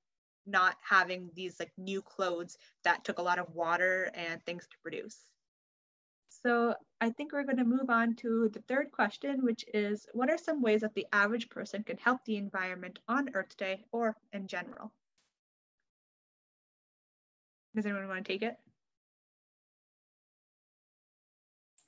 not 0.46 0.76
having 0.82 1.30
these 1.36 1.60
like 1.60 1.72
new 1.78 2.02
clothes 2.02 2.58
that 2.84 3.04
took 3.04 3.20
a 3.20 3.24
lot 3.24 3.40
of 3.40 3.54
water 3.54 4.12
and 4.14 4.44
things 4.46 4.68
to 4.68 4.78
produce. 4.84 5.18
So 6.30 6.76
I 7.02 7.10
think 7.10 7.34
we're 7.34 7.44
going 7.44 7.58
to 7.58 7.64
move 7.64 7.90
on 7.90 8.16
to 8.18 8.50
the 8.54 8.62
third 8.68 8.92
question, 8.92 9.44
which 9.44 9.66
is 9.74 10.06
what 10.14 10.30
are 10.30 10.38
some 10.38 10.62
ways 10.62 10.82
that 10.82 10.94
the 10.94 11.08
average 11.12 11.50
person 11.50 11.84
can 11.84 11.98
help 11.98 12.24
the 12.26 12.38
environment 12.38 13.00
on 13.08 13.30
Earth 13.34 13.58
Day 13.58 13.84
or 13.92 14.16
in 14.32 14.48
general? 14.48 14.92
Does 17.76 17.86
anyone 17.86 18.08
want 18.08 18.26
to 18.26 18.32
take 18.32 18.44
it? 18.44 18.58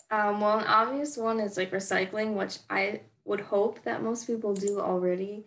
Um, 0.09 0.41
well, 0.41 0.59
an 0.59 0.65
obvious 0.65 1.17
one 1.17 1.39
is 1.39 1.57
like 1.57 1.71
recycling, 1.71 2.33
which 2.33 2.59
I 2.69 3.01
would 3.25 3.41
hope 3.41 3.83
that 3.83 4.01
most 4.01 4.25
people 4.25 4.53
do 4.53 4.79
already. 4.79 5.45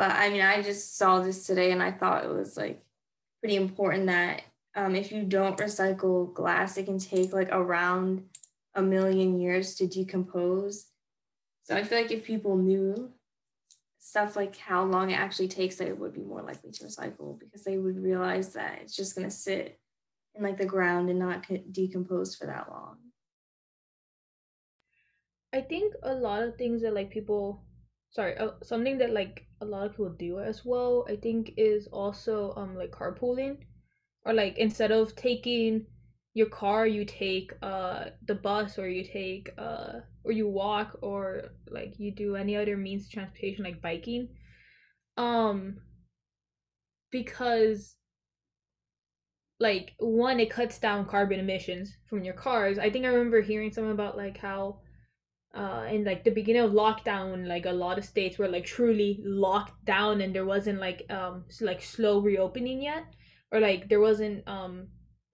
But 0.00 0.12
I 0.12 0.30
mean, 0.30 0.40
I 0.40 0.62
just 0.62 0.96
saw 0.96 1.20
this 1.20 1.46
today 1.46 1.72
and 1.72 1.82
I 1.82 1.92
thought 1.92 2.24
it 2.24 2.30
was 2.30 2.56
like 2.56 2.82
pretty 3.42 3.56
important 3.56 4.06
that 4.06 4.40
um, 4.74 4.96
if 4.96 5.12
you 5.12 5.24
don't 5.24 5.58
recycle 5.58 6.32
glass, 6.32 6.78
it 6.78 6.86
can 6.86 6.98
take 6.98 7.34
like 7.34 7.50
around 7.52 8.24
a 8.74 8.80
million 8.80 9.38
years 9.38 9.74
to 9.74 9.86
decompose. 9.86 10.86
So 11.64 11.76
I 11.76 11.84
feel 11.84 12.00
like 12.00 12.10
if 12.10 12.24
people 12.24 12.56
knew 12.56 13.12
stuff 13.98 14.36
like 14.36 14.56
how 14.56 14.84
long 14.84 15.10
it 15.10 15.20
actually 15.20 15.48
takes, 15.48 15.76
they 15.76 15.92
would 15.92 16.14
be 16.14 16.22
more 16.22 16.40
likely 16.40 16.70
to 16.70 16.84
recycle 16.84 17.38
because 17.38 17.62
they 17.62 17.76
would 17.76 18.02
realize 18.02 18.54
that 18.54 18.78
it's 18.80 18.96
just 18.96 19.14
going 19.14 19.28
to 19.28 19.30
sit 19.30 19.78
in 20.34 20.42
like 20.42 20.56
the 20.56 20.64
ground 20.64 21.10
and 21.10 21.18
not 21.18 21.44
decompose 21.72 22.34
for 22.34 22.46
that 22.46 22.70
long. 22.70 22.96
I 25.52 25.60
think 25.60 25.92
a 26.02 26.14
lot 26.14 26.42
of 26.42 26.56
things 26.56 26.80
that 26.80 26.94
like 26.94 27.10
people, 27.10 27.66
sorry, 28.10 28.36
uh, 28.36 28.52
something 28.62 28.98
that 28.98 29.12
like 29.12 29.46
a 29.60 29.64
lot 29.64 29.86
of 29.86 29.92
people 29.92 30.10
do 30.10 30.40
as 30.40 30.64
well. 30.64 31.06
I 31.08 31.16
think 31.16 31.54
is 31.56 31.86
also 31.88 32.52
um 32.56 32.76
like 32.76 32.90
carpooling, 32.90 33.58
or 34.24 34.32
like 34.32 34.58
instead 34.58 34.90
of 34.92 35.16
taking 35.16 35.86
your 36.34 36.48
car, 36.48 36.86
you 36.86 37.04
take 37.04 37.52
uh 37.62 38.06
the 38.26 38.34
bus 38.34 38.78
or 38.78 38.88
you 38.88 39.04
take 39.04 39.50
uh 39.58 40.00
or 40.24 40.32
you 40.32 40.48
walk 40.48 40.98
or 41.02 41.50
like 41.70 41.98
you 41.98 42.10
do 42.12 42.36
any 42.36 42.56
other 42.56 42.76
means 42.76 43.06
of 43.06 43.12
transportation 43.12 43.64
like 43.64 43.82
biking. 43.82 44.28
Um 45.16 45.80
because 47.10 47.96
like 49.58 49.92
one 49.98 50.40
it 50.40 50.50
cuts 50.50 50.78
down 50.78 51.04
carbon 51.06 51.38
emissions 51.38 51.96
from 52.08 52.24
your 52.24 52.34
cars. 52.34 52.78
I 52.78 52.90
think 52.90 53.04
I 53.04 53.08
remember 53.08 53.40
hearing 53.42 53.72
something 53.72 53.92
about 53.92 54.16
like 54.16 54.38
how 54.38 54.80
uh 55.54 55.86
in 55.90 56.04
like 56.04 56.22
the 56.22 56.30
beginning 56.30 56.62
of 56.62 56.70
lockdown 56.70 57.46
like 57.46 57.66
a 57.66 57.72
lot 57.72 57.98
of 57.98 58.04
states 58.04 58.38
were 58.38 58.48
like 58.48 58.64
truly 58.64 59.20
locked 59.24 59.84
down 59.84 60.20
and 60.20 60.34
there 60.34 60.44
wasn't 60.44 60.78
like 60.78 61.04
um 61.10 61.44
like 61.60 61.82
slow 61.82 62.20
reopening 62.20 62.82
yet 62.82 63.04
or 63.50 63.60
like 63.60 63.88
there 63.88 64.00
wasn't 64.00 64.46
um 64.46 64.86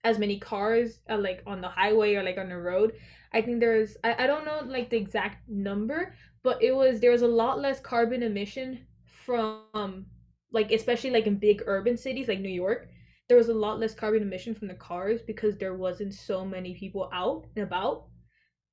as 0.04 0.18
many 0.18 0.38
cars 0.38 1.00
uh, 1.10 1.18
like 1.18 1.42
on 1.46 1.60
the 1.60 1.68
highway 1.68 2.14
or 2.14 2.22
like 2.22 2.38
on 2.38 2.48
the 2.48 2.56
road. 2.56 2.92
I 3.32 3.42
think 3.42 3.58
there's 3.58 3.96
I, 4.04 4.24
I 4.24 4.26
don't 4.28 4.46
know 4.46 4.62
like 4.64 4.88
the 4.88 4.96
exact 4.96 5.48
number 5.48 6.14
but 6.44 6.62
it 6.62 6.74
was 6.74 7.00
there 7.00 7.10
was 7.10 7.22
a 7.22 7.28
lot 7.28 7.60
less 7.60 7.80
carbon 7.80 8.22
emission 8.22 8.86
from 9.04 10.06
like 10.52 10.70
especially 10.70 11.10
like 11.10 11.26
in 11.26 11.38
big 11.38 11.62
urban 11.66 11.96
cities 11.96 12.28
like 12.28 12.40
new 12.40 12.48
york. 12.48 12.88
There 13.28 13.36
was 13.36 13.48
a 13.48 13.54
lot 13.54 13.80
less 13.80 13.94
carbon 13.94 14.22
emission 14.22 14.54
from 14.54 14.68
the 14.68 14.74
cars 14.74 15.20
because 15.26 15.56
there 15.56 15.74
wasn't 15.74 16.14
so 16.14 16.44
many 16.44 16.74
people 16.74 17.10
out 17.12 17.46
and 17.56 17.64
about 17.64 18.06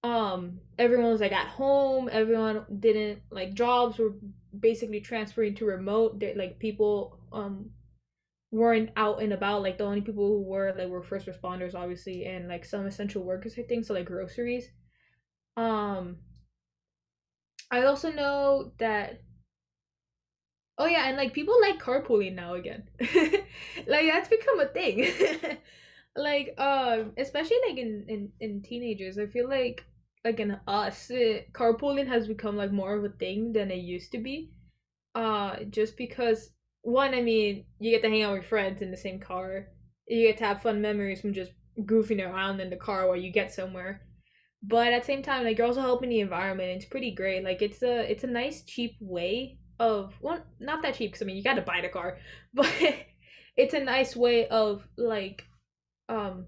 um 0.03 0.59
everyone 0.77 1.11
was 1.11 1.21
like 1.21 1.31
at 1.31 1.47
home 1.47 2.09
everyone 2.11 2.65
didn't 2.79 3.21
like 3.31 3.53
jobs 3.53 3.97
were 3.97 4.13
basically 4.59 4.99
transferring 4.99 5.55
to 5.55 5.65
remote 5.65 6.19
they 6.19 6.33
like 6.35 6.59
people 6.59 7.17
um 7.31 7.69
weren't 8.51 8.91
out 8.97 9.21
and 9.21 9.33
about 9.33 9.63
like 9.63 9.77
the 9.77 9.83
only 9.83 10.01
people 10.01 10.27
who 10.27 10.43
were 10.43 10.73
like 10.77 10.87
were 10.87 11.01
first 11.01 11.25
responders 11.27 11.73
obviously 11.73 12.25
and 12.25 12.47
like 12.47 12.65
some 12.65 12.85
essential 12.85 13.23
workers 13.23 13.55
i 13.57 13.63
think 13.63 13.85
so 13.85 13.93
like 13.93 14.05
groceries. 14.05 14.67
Um 15.57 16.17
i 17.71 17.83
also 17.83 18.11
know 18.11 18.71
that 18.77 19.21
oh 20.77 20.85
yeah 20.85 21.07
and 21.07 21.17
like 21.17 21.33
people 21.33 21.59
like 21.61 21.81
carpooling 21.81 22.35
now 22.35 22.53
again. 22.55 22.83
Like 23.87 24.07
that's 24.11 24.29
become 24.29 24.59
a 24.59 24.67
thing. 24.67 25.07
Like 26.15 26.53
um 26.59 27.13
especially 27.17 27.57
like 27.67 27.77
in 27.79 28.05
in 28.07 28.31
in 28.39 28.61
teenagers 28.61 29.17
i 29.17 29.25
feel 29.25 29.49
like 29.49 29.83
like 30.23 30.39
in 30.39 30.59
us 30.67 31.09
it, 31.09 31.51
carpooling 31.53 32.07
has 32.07 32.27
become 32.27 32.55
like 32.55 32.71
more 32.71 32.95
of 32.95 33.03
a 33.03 33.09
thing 33.09 33.53
than 33.53 33.71
it 33.71 33.77
used 33.77 34.11
to 34.11 34.17
be 34.17 34.51
uh 35.15 35.57
just 35.69 35.97
because 35.97 36.51
one, 36.83 37.13
I 37.13 37.21
mean, 37.21 37.65
you 37.79 37.91
get 37.91 38.01
to 38.03 38.09
hang 38.09 38.23
out 38.23 38.37
with 38.37 38.45
friends 38.45 38.81
in 38.81 38.91
the 38.91 38.97
same 38.97 39.19
car. 39.19 39.67
You 40.07 40.27
get 40.27 40.37
to 40.39 40.45
have 40.45 40.61
fun 40.61 40.81
memories 40.81 41.21
from 41.21 41.33
just 41.33 41.53
goofing 41.79 42.21
around 42.21 42.59
in 42.59 42.69
the 42.69 42.75
car 42.75 43.07
while 43.07 43.15
you 43.15 43.31
get 43.31 43.53
somewhere. 43.53 44.01
But 44.61 44.93
at 44.93 45.01
the 45.01 45.05
same 45.05 45.23
time, 45.23 45.45
like 45.45 45.57
you're 45.57 45.67
also 45.67 45.81
helping 45.81 46.09
the 46.09 46.19
environment. 46.19 46.69
It's 46.69 46.85
pretty 46.85 47.11
great. 47.15 47.43
Like 47.43 47.61
it's 47.61 47.81
a 47.81 48.09
it's 48.09 48.25
a 48.25 48.27
nice 48.27 48.63
cheap 48.63 48.95
way 48.99 49.57
of 49.79 50.13
well, 50.21 50.43
not 50.59 50.81
that 50.83 50.95
cheap 50.95 51.11
because 51.11 51.21
I 51.21 51.25
mean 51.25 51.37
you 51.37 51.43
got 51.43 51.55
to 51.55 51.61
buy 51.61 51.79
the 51.81 51.89
car, 51.89 52.17
but 52.53 52.69
it's 53.55 53.73
a 53.73 53.79
nice 53.79 54.15
way 54.15 54.47
of 54.49 54.85
like 54.97 55.45
um 56.09 56.47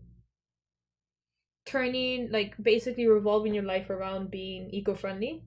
turning 1.65 2.31
like 2.31 2.53
basically 2.61 3.07
revolving 3.07 3.53
your 3.53 3.63
life 3.63 3.89
around 3.89 4.29
being 4.31 4.69
eco-friendly 4.71 5.43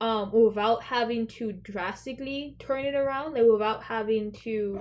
um 0.00 0.30
without 0.32 0.82
having 0.82 1.26
to 1.26 1.52
drastically 1.52 2.56
turn 2.58 2.84
it 2.84 2.94
around 2.94 3.34
like 3.34 3.44
without 3.50 3.82
having 3.82 4.32
to 4.32 4.80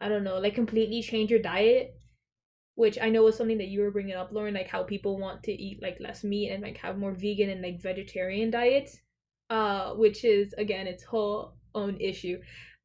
i 0.00 0.08
don't 0.08 0.24
know 0.24 0.38
like 0.38 0.54
completely 0.54 1.00
change 1.00 1.30
your 1.30 1.40
diet 1.40 1.94
which 2.74 2.98
i 3.00 3.08
know 3.08 3.22
was 3.22 3.36
something 3.36 3.58
that 3.58 3.68
you 3.68 3.80
were 3.80 3.90
bringing 3.90 4.14
up 4.14 4.32
lauren 4.32 4.54
like 4.54 4.68
how 4.68 4.82
people 4.82 5.18
want 5.18 5.42
to 5.42 5.52
eat 5.52 5.82
like 5.82 5.96
less 6.00 6.24
meat 6.24 6.50
and 6.50 6.62
like 6.62 6.76
have 6.76 6.98
more 6.98 7.12
vegan 7.12 7.50
and 7.50 7.62
like 7.62 7.80
vegetarian 7.80 8.50
diets 8.50 8.98
uh 9.50 9.92
which 9.94 10.24
is 10.24 10.52
again 10.58 10.86
its 10.86 11.04
whole 11.04 11.54
own 11.74 11.96
issue 12.00 12.38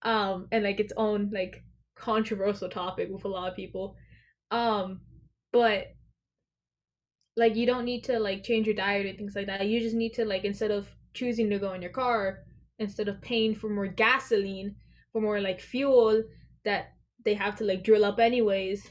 um 0.04 0.48
and 0.52 0.64
like 0.64 0.80
its 0.80 0.94
own 0.98 1.30
like 1.34 1.64
controversial 1.96 2.70
topic 2.70 3.10
with 3.12 3.26
a 3.26 3.28
lot 3.28 3.50
of 3.50 3.56
people 3.56 3.96
um 4.52 5.02
but 5.52 5.95
like 7.38 7.56
you 7.56 7.66
don't 7.66 7.86
need 7.86 8.04
to 8.06 8.20
like 8.20 8.44
change 8.44 8.66
your 8.68 8.76
diet 8.76 9.06
or 9.06 9.14
things 9.18 9.36
like 9.36 9.48
that. 9.48 9.68
You 9.68 9.80
just 9.80 9.96
need 9.96 10.14
to 10.14 10.26
like 10.26 10.44
instead 10.44 10.72
of 10.72 10.88
choosing 11.14 11.50
to 11.50 11.60
go 11.60 11.74
in 11.74 11.82
your 11.82 11.92
car 11.92 12.40
instead 12.80 13.08
of 13.08 13.22
paying 13.22 13.56
for 13.56 13.70
more 13.70 13.88
gasoline 13.88 14.76
for 15.12 15.22
more 15.22 15.40
like 15.40 15.62
fuel 15.62 16.24
that 16.66 16.94
they 17.24 17.34
have 17.34 17.56
to 17.56 17.64
like 17.64 17.84
drill 17.84 18.04
up 18.04 18.20
anyways 18.20 18.86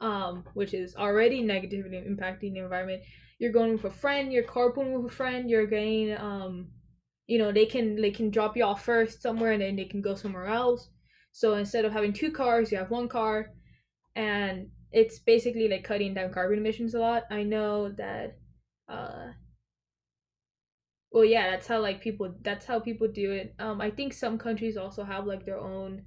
um 0.00 0.42
which 0.54 0.72
is 0.72 0.96
already 0.96 1.42
negatively 1.42 1.98
impacting 1.98 2.54
the 2.54 2.60
environment 2.60 3.02
you're 3.38 3.52
going 3.52 3.72
with 3.72 3.84
a 3.84 3.90
friend 3.90 4.32
you're 4.32 4.42
carpooling 4.42 4.98
with 4.98 5.12
a 5.12 5.14
friend 5.14 5.50
you're 5.50 5.66
getting 5.66 6.16
um 6.16 6.68
you 7.26 7.38
know 7.38 7.52
they 7.52 7.66
can 7.66 7.96
they 8.00 8.10
can 8.10 8.30
drop 8.30 8.56
you 8.56 8.64
off 8.64 8.84
first 8.84 9.20
somewhere 9.22 9.52
and 9.52 9.62
then 9.62 9.76
they 9.76 9.84
can 9.84 10.00
go 10.00 10.14
somewhere 10.14 10.46
else. 10.46 10.88
So 11.32 11.54
instead 11.54 11.84
of 11.84 11.92
having 11.92 12.12
two 12.12 12.30
cars 12.30 12.70
you 12.70 12.78
have 12.78 12.90
one 12.90 13.08
car 13.08 13.50
and 14.14 14.68
it's 14.96 15.18
basically 15.18 15.68
like 15.68 15.84
cutting 15.84 16.14
down 16.14 16.32
carbon 16.32 16.58
emissions 16.58 16.94
a 16.94 16.98
lot. 16.98 17.24
I 17.30 17.42
know 17.42 17.90
that 17.90 18.38
uh 18.88 19.32
well 21.12 21.24
yeah 21.24 21.50
that's 21.50 21.66
how 21.66 21.80
like 21.80 22.00
people 22.00 22.34
that's 22.42 22.64
how 22.66 22.80
people 22.80 23.06
do 23.08 23.32
it. 23.32 23.54
Um 23.58 23.80
i 23.80 23.90
think 23.90 24.12
some 24.14 24.38
countries 24.38 24.76
also 24.76 25.04
have 25.04 25.26
like 25.26 25.44
their 25.44 25.58
own 25.58 26.02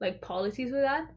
like 0.00 0.20
policies 0.20 0.72
with 0.72 0.82
that. 0.82 1.10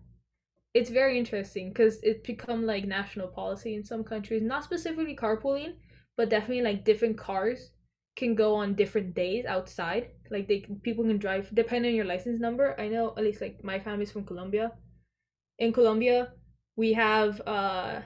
It's 0.75 0.91
very 0.91 1.17
interesting 1.17 1.69
because 1.69 1.99
it's 2.03 2.25
become 2.25 2.65
like 2.67 2.85
national 2.85 3.29
policy 3.29 3.75
in 3.75 3.83
some 3.83 4.03
countries 4.03 4.43
not 4.43 4.63
specifically 4.63 5.15
carpooling 5.15 5.75
but 6.17 6.29
definitely 6.29 6.61
like 6.63 6.85
different 6.85 7.17
cars 7.17 7.71
can 8.15 8.35
go 8.35 8.55
on 8.55 8.75
different 8.75 9.15
days 9.15 9.45
outside. 9.45 10.11
Like 10.31 10.47
they 10.47 10.59
people 10.83 11.03
can 11.05 11.17
drive 11.17 11.49
depending 11.53 11.91
on 11.91 11.95
your 11.95 12.05
license 12.05 12.39
number. 12.39 12.79
I 12.79 12.87
know 12.89 13.13
at 13.17 13.23
least 13.23 13.41
like 13.41 13.63
my 13.63 13.79
family's 13.79 14.11
from 14.11 14.25
colombia. 14.25 14.73
In 15.59 15.73
colombia 15.73 16.33
we 16.77 16.93
have 16.93 17.41
uh 17.45 17.99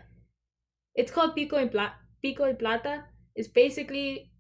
it's 0.96 1.12
called 1.12 1.36
pico 1.36 1.58
y 1.58 1.68
placa 1.68 1.94
pico 2.22 2.44
y 2.46 2.54
placa 2.54 3.04
it's 3.36 3.48
basically 3.48 4.32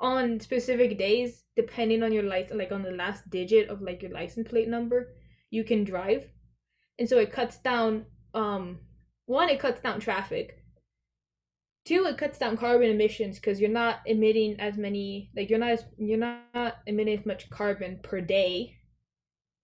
on 0.00 0.40
specific 0.40 0.98
days, 0.98 1.44
depending 1.56 2.02
on 2.02 2.12
your 2.12 2.22
license, 2.22 2.58
like 2.58 2.72
on 2.72 2.82
the 2.82 2.92
last 2.92 3.28
digit 3.30 3.68
of 3.68 3.82
like 3.82 4.02
your 4.02 4.12
license 4.12 4.48
plate 4.48 4.68
number, 4.68 5.14
you 5.50 5.64
can 5.64 5.84
drive. 5.84 6.26
And 6.98 7.08
so 7.08 7.18
it 7.18 7.32
cuts 7.32 7.58
down 7.58 8.06
um 8.34 8.78
one, 9.26 9.48
it 9.48 9.60
cuts 9.60 9.80
down 9.80 10.00
traffic. 10.00 10.62
Two, 11.84 12.04
it 12.04 12.18
cuts 12.18 12.38
down 12.38 12.56
carbon 12.56 12.90
emissions 12.90 13.36
because 13.38 13.60
you're 13.60 13.70
not 13.70 14.00
emitting 14.06 14.60
as 14.60 14.76
many 14.76 15.30
like 15.36 15.48
you're 15.50 15.58
not 15.58 15.70
as 15.70 15.84
you're 15.98 16.18
not 16.18 16.78
emitting 16.86 17.18
as 17.18 17.26
much 17.26 17.50
carbon 17.50 17.98
per 18.02 18.20
day. 18.20 18.74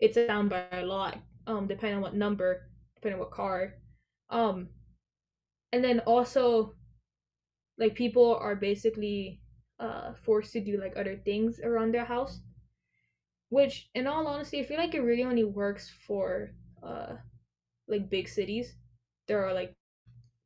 It's 0.00 0.16
down 0.16 0.48
by 0.48 0.64
a 0.72 0.84
lot, 0.84 1.18
um, 1.46 1.66
depending 1.66 1.96
on 1.96 2.02
what 2.02 2.14
number, 2.14 2.68
depending 2.96 3.20
on 3.20 3.26
what 3.26 3.30
car. 3.30 3.74
Um 4.34 4.68
and 5.72 5.84
then 5.84 6.00
also 6.00 6.74
like 7.78 7.94
people 7.94 8.34
are 8.36 8.56
basically 8.56 9.40
uh 9.78 10.14
forced 10.14 10.52
to 10.52 10.60
do 10.60 10.78
like 10.78 10.96
other 10.96 11.16
things 11.16 11.60
around 11.60 11.92
their 11.92 12.04
house 12.04 12.40
which 13.48 13.90
in 13.94 14.06
all 14.06 14.26
honesty 14.26 14.60
i 14.60 14.62
feel 14.62 14.78
like 14.78 14.94
it 14.94 15.00
really 15.00 15.24
only 15.24 15.44
works 15.44 15.90
for 16.06 16.54
uh 16.82 17.16
like 17.88 18.10
big 18.10 18.28
cities. 18.28 18.76
There 19.28 19.46
are 19.46 19.54
like 19.54 19.74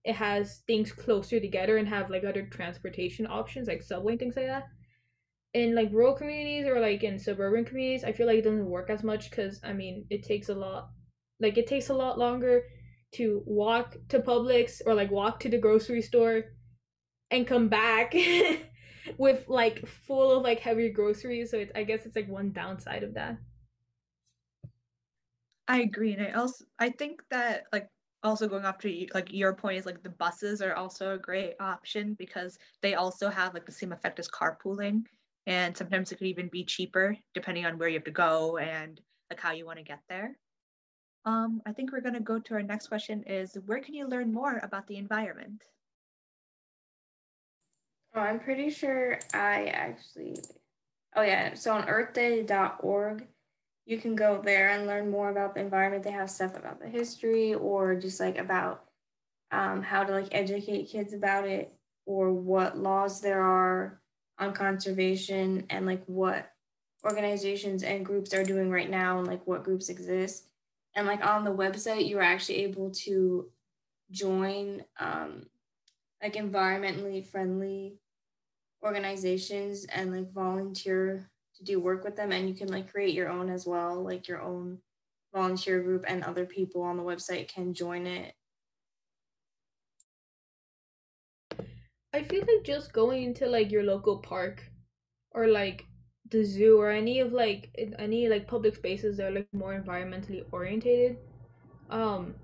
it 0.04 0.14
has 0.14 0.60
things 0.66 0.92
closer 0.92 1.40
together 1.40 1.76
and 1.78 1.88
have 1.88 2.10
like 2.10 2.24
other 2.24 2.46
transportation 2.46 3.26
options 3.26 3.68
like 3.68 3.82
subway 3.82 4.12
and 4.14 4.20
things 4.20 4.36
like 4.36 4.46
that. 4.46 4.66
In 5.54 5.74
like 5.74 5.92
rural 5.92 6.14
communities 6.14 6.66
or 6.66 6.80
like 6.80 7.04
in 7.04 7.18
suburban 7.18 7.64
communities 7.64 8.04
i 8.04 8.12
feel 8.12 8.26
like 8.26 8.38
it 8.38 8.44
doesn't 8.44 8.66
work 8.70 8.90
as 8.90 9.04
much 9.04 9.30
because 9.30 9.60
i 9.64 9.72
mean 9.72 10.06
it 10.10 10.22
takes 10.22 10.48
a 10.48 10.54
lot 10.54 10.90
like 11.40 11.58
it 11.58 11.66
takes 11.66 11.88
a 11.90 11.94
lot 11.94 12.18
longer 12.18 12.64
to 13.12 13.42
walk 13.46 13.96
to 14.08 14.20
publix 14.20 14.80
or 14.86 14.94
like 14.94 15.10
walk 15.10 15.40
to 15.40 15.48
the 15.48 15.58
grocery 15.58 16.02
store 16.02 16.44
and 17.30 17.46
come 17.46 17.68
back 17.68 18.14
with 19.18 19.44
like 19.48 19.86
full 19.86 20.32
of 20.32 20.42
like 20.44 20.60
heavy 20.60 20.90
groceries. 20.90 21.50
So 21.50 21.58
it's 21.58 21.72
I 21.74 21.84
guess 21.84 22.06
it's 22.06 22.16
like 22.16 22.28
one 22.28 22.52
downside 22.52 23.02
of 23.02 23.14
that. 23.14 23.38
I 25.68 25.80
agree, 25.82 26.12
and 26.14 26.22
I 26.22 26.32
also 26.32 26.64
I 26.78 26.90
think 26.90 27.22
that 27.30 27.64
like 27.72 27.88
also 28.22 28.48
going 28.48 28.64
off 28.64 28.78
to 28.78 29.06
like 29.14 29.32
your 29.32 29.54
point 29.54 29.78
is 29.78 29.86
like 29.86 30.02
the 30.02 30.10
buses 30.10 30.60
are 30.62 30.74
also 30.74 31.14
a 31.14 31.18
great 31.18 31.54
option 31.60 32.14
because 32.14 32.58
they 32.82 32.94
also 32.94 33.28
have 33.30 33.54
like 33.54 33.66
the 33.66 33.72
same 33.72 33.92
effect 33.92 34.18
as 34.18 34.28
carpooling 34.28 35.04
And 35.46 35.76
sometimes 35.76 36.10
it 36.12 36.16
could 36.18 36.26
even 36.28 36.48
be 36.48 36.64
cheaper 36.64 37.16
depending 37.34 37.66
on 37.66 37.78
where 37.78 37.88
you 37.88 37.94
have 37.96 38.04
to 38.04 38.10
go 38.10 38.58
and 38.58 39.00
like 39.30 39.40
how 39.40 39.52
you 39.52 39.66
want 39.66 39.78
to 39.78 39.84
get 39.84 40.00
there. 40.08 40.36
Um, 41.24 41.62
I 41.66 41.72
think 41.72 41.92
we're 41.92 42.00
going 42.00 42.14
to 42.14 42.20
go 42.20 42.38
to 42.38 42.54
our 42.54 42.62
next 42.62 42.88
question 42.88 43.22
is 43.24 43.56
where 43.66 43.80
can 43.80 43.94
you 43.94 44.06
learn 44.06 44.32
more 44.32 44.60
about 44.62 44.86
the 44.86 44.96
environment? 44.96 45.62
Oh, 48.14 48.20
I'm 48.20 48.40
pretty 48.40 48.70
sure 48.70 49.18
I 49.34 49.66
actually, 49.66 50.38
oh 51.14 51.22
yeah, 51.22 51.54
so 51.54 51.72
on 51.72 51.86
earthday.org, 51.86 53.26
you 53.84 53.98
can 53.98 54.14
go 54.14 54.40
there 54.42 54.70
and 54.70 54.86
learn 54.86 55.10
more 55.10 55.30
about 55.30 55.54
the 55.54 55.60
environment. 55.60 56.04
They 56.04 56.10
have 56.10 56.30
stuff 56.30 56.56
about 56.56 56.80
the 56.80 56.88
history 56.88 57.54
or 57.54 57.94
just 57.94 58.20
like 58.20 58.38
about 58.38 58.84
um, 59.50 59.82
how 59.82 60.04
to 60.04 60.12
like 60.12 60.28
educate 60.32 60.90
kids 60.90 61.12
about 61.12 61.46
it 61.46 61.72
or 62.06 62.32
what 62.32 62.76
laws 62.76 63.20
there 63.20 63.42
are 63.42 64.00
on 64.38 64.52
conservation 64.52 65.64
and 65.70 65.86
like 65.86 66.02
what 66.06 66.52
organizations 67.04 67.82
and 67.82 68.04
groups 68.04 68.34
are 68.34 68.44
doing 68.44 68.70
right 68.70 68.90
now 68.90 69.18
and 69.18 69.26
like 69.26 69.46
what 69.46 69.64
groups 69.64 69.88
exist. 69.88 70.47
And 70.98 71.06
like 71.06 71.24
on 71.24 71.44
the 71.44 71.54
website, 71.54 72.10
you're 72.10 72.20
actually 72.20 72.64
able 72.64 72.90
to 73.04 73.52
join 74.10 74.82
um, 74.98 75.46
like 76.20 76.34
environmentally 76.34 77.24
friendly 77.24 78.00
organizations 78.82 79.84
and 79.84 80.12
like 80.12 80.32
volunteer 80.32 81.30
to 81.54 81.62
do 81.62 81.78
work 81.78 82.02
with 82.02 82.16
them. 82.16 82.32
And 82.32 82.48
you 82.48 82.54
can 82.56 82.66
like 82.66 82.90
create 82.90 83.14
your 83.14 83.28
own 83.28 83.48
as 83.48 83.64
well, 83.64 84.02
like 84.02 84.26
your 84.26 84.42
own 84.42 84.80
volunteer 85.32 85.80
group, 85.80 86.04
and 86.08 86.24
other 86.24 86.44
people 86.44 86.82
on 86.82 86.96
the 86.96 87.04
website 87.04 87.46
can 87.46 87.74
join 87.74 88.04
it 88.04 88.34
I 92.12 92.24
feel 92.24 92.40
like 92.40 92.64
just 92.64 92.92
going 92.92 93.22
into 93.22 93.46
like 93.46 93.70
your 93.70 93.84
local 93.84 94.18
park 94.18 94.64
or 95.30 95.46
like 95.46 95.84
the 96.30 96.44
zoo 96.44 96.78
or 96.80 96.90
any 96.90 97.20
of 97.20 97.32
like 97.32 97.70
any 97.98 98.28
like 98.28 98.46
public 98.46 98.74
spaces 98.76 99.16
that 99.16 99.28
are 99.28 99.34
like 99.34 99.48
more 99.54 99.78
environmentally 99.78 100.44
orientated 100.52 101.16
um 101.90 102.34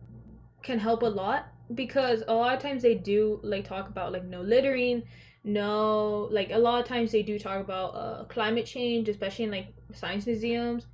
can 0.62 0.78
help 0.78 1.02
a 1.02 1.06
lot 1.06 1.46
because 1.74 2.22
a 2.28 2.34
lot 2.34 2.54
of 2.54 2.62
times 2.62 2.82
they 2.82 2.94
do 2.94 3.40
like 3.42 3.64
talk 3.64 3.88
about 3.88 4.12
like 4.12 4.24
no 4.24 4.40
littering 4.42 5.02
no 5.44 6.28
like 6.30 6.50
a 6.52 6.58
lot 6.58 6.80
of 6.80 6.88
times 6.88 7.12
they 7.12 7.22
do 7.22 7.38
talk 7.38 7.60
about 7.60 7.90
uh 7.94 8.24
climate 8.24 8.66
change 8.66 9.08
especially 9.08 9.44
in 9.44 9.50
like 9.50 9.68
science 9.92 10.26
museums. 10.26 10.86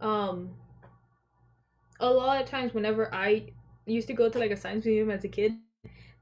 Um 0.00 0.50
a 2.00 2.10
lot 2.10 2.40
of 2.42 2.48
times 2.48 2.74
whenever 2.74 3.12
i 3.14 3.44
used 3.86 4.06
to 4.08 4.14
go 4.14 4.28
to 4.28 4.38
like 4.38 4.50
a 4.50 4.56
science 4.56 4.84
museum 4.84 5.10
as 5.10 5.24
a 5.24 5.28
kid 5.28 5.52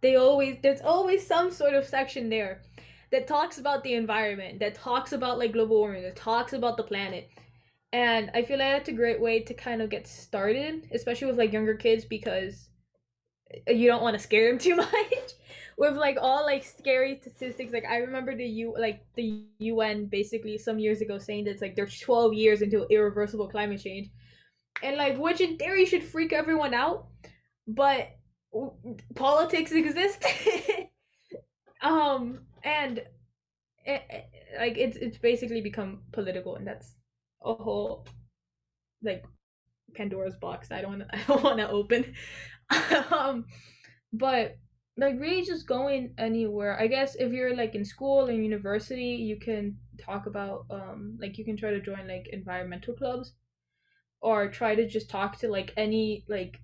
they 0.00 0.16
always 0.16 0.56
there's 0.62 0.80
always 0.82 1.26
some 1.26 1.50
sort 1.50 1.74
of 1.74 1.84
section 1.86 2.28
there 2.30 2.62
that 3.12 3.26
talks 3.26 3.58
about 3.58 3.82
the 3.82 3.94
environment, 3.94 4.60
that 4.60 4.74
talks 4.74 5.12
about 5.12 5.38
like 5.38 5.52
global 5.52 5.78
warming, 5.78 6.02
that 6.02 6.16
talks 6.16 6.52
about 6.52 6.76
the 6.76 6.82
planet. 6.82 7.28
And 7.92 8.30
I 8.34 8.42
feel 8.42 8.58
like 8.58 8.72
that's 8.72 8.88
a 8.88 8.92
great 8.92 9.20
way 9.20 9.40
to 9.40 9.54
kind 9.54 9.82
of 9.82 9.90
get 9.90 10.06
started, 10.06 10.88
especially 10.92 11.26
with 11.26 11.38
like 11.38 11.52
younger 11.52 11.74
kids 11.74 12.04
because 12.04 12.68
you 13.66 13.88
don't 13.88 14.02
want 14.02 14.16
to 14.16 14.22
scare 14.22 14.48
them 14.48 14.58
too 14.60 14.76
much 14.76 15.34
with 15.76 15.96
like 15.96 16.16
all 16.20 16.44
like 16.44 16.64
scary 16.64 17.18
statistics. 17.20 17.72
Like 17.72 17.86
i 17.88 17.96
remember 17.96 18.36
the 18.36 18.46
u 18.46 18.74
like 18.78 19.04
the 19.16 19.44
un 19.60 20.06
basically 20.06 20.56
some 20.58 20.78
years 20.78 21.00
ago 21.00 21.18
saying 21.18 21.44
that 21.44 21.52
it's 21.52 21.62
like 21.62 21.74
they're 21.74 21.86
12 21.86 22.32
years 22.34 22.62
into 22.62 22.86
irreversible 22.90 23.48
climate 23.48 23.80
change. 23.80 24.08
And 24.82 24.96
like 24.96 25.18
which 25.18 25.40
in 25.40 25.56
theory 25.56 25.84
should 25.84 26.04
freak 26.04 26.32
everyone 26.32 26.74
out 26.74 27.06
but 27.66 28.10
politics 29.14 29.72
exist 29.82 30.24
um 31.82 32.40
and 32.64 32.98
it, 33.84 34.02
it, 34.10 34.26
like 34.58 34.78
it's 34.78 34.96
it's 34.96 35.18
basically 35.18 35.60
become 35.60 36.02
political 36.12 36.56
and 36.56 36.66
that's 36.66 36.94
a 37.44 37.54
whole 37.54 38.06
like 39.02 39.24
pandora's 39.94 40.36
box 40.36 40.70
i 40.72 40.80
don't 40.80 40.98
want 40.98 41.10
i 41.14 41.20
don't 41.26 41.42
want 41.44 41.58
to 41.58 41.70
open. 41.70 42.14
Um 43.10 43.46
but 44.12 44.58
like 44.96 45.20
really 45.20 45.44
just 45.44 45.66
going 45.66 46.14
anywhere. 46.18 46.78
I 46.80 46.86
guess 46.86 47.16
if 47.16 47.32
you're 47.32 47.56
like 47.56 47.74
in 47.74 47.84
school 47.84 48.28
or 48.28 48.32
university 48.32 49.16
you 49.30 49.38
can 49.38 49.78
talk 50.00 50.26
about 50.26 50.66
um 50.70 51.18
like 51.20 51.38
you 51.38 51.44
can 51.44 51.56
try 51.56 51.70
to 51.70 51.80
join 51.80 52.08
like 52.08 52.28
environmental 52.32 52.94
clubs 52.94 53.34
or 54.20 54.48
try 54.50 54.74
to 54.74 54.88
just 54.88 55.10
talk 55.10 55.38
to 55.38 55.48
like 55.48 55.72
any 55.76 56.24
like 56.28 56.60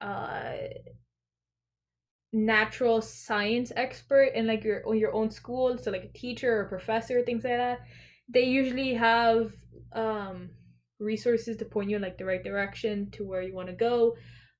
uh 0.00 0.54
natural 2.34 3.00
science 3.00 3.72
expert 3.76 4.32
in 4.34 4.46
like 4.46 4.64
your 4.64 4.92
your 4.94 5.14
own 5.14 5.30
school 5.30 5.78
so 5.78 5.90
like 5.90 6.04
a 6.04 6.18
teacher 6.18 6.60
or 6.60 6.64
professor 6.64 7.22
things 7.22 7.44
like 7.44 7.56
that 7.56 7.80
they 8.28 8.42
usually 8.44 8.94
have 8.94 9.52
um 9.92 10.50
resources 10.98 11.56
to 11.56 11.64
point 11.64 11.88
you 11.90 11.96
in 11.96 12.02
like 12.02 12.18
the 12.18 12.24
right 12.24 12.42
direction 12.42 13.08
to 13.12 13.24
where 13.24 13.42
you 13.42 13.54
want 13.54 13.68
to 13.68 13.74
go 13.74 14.16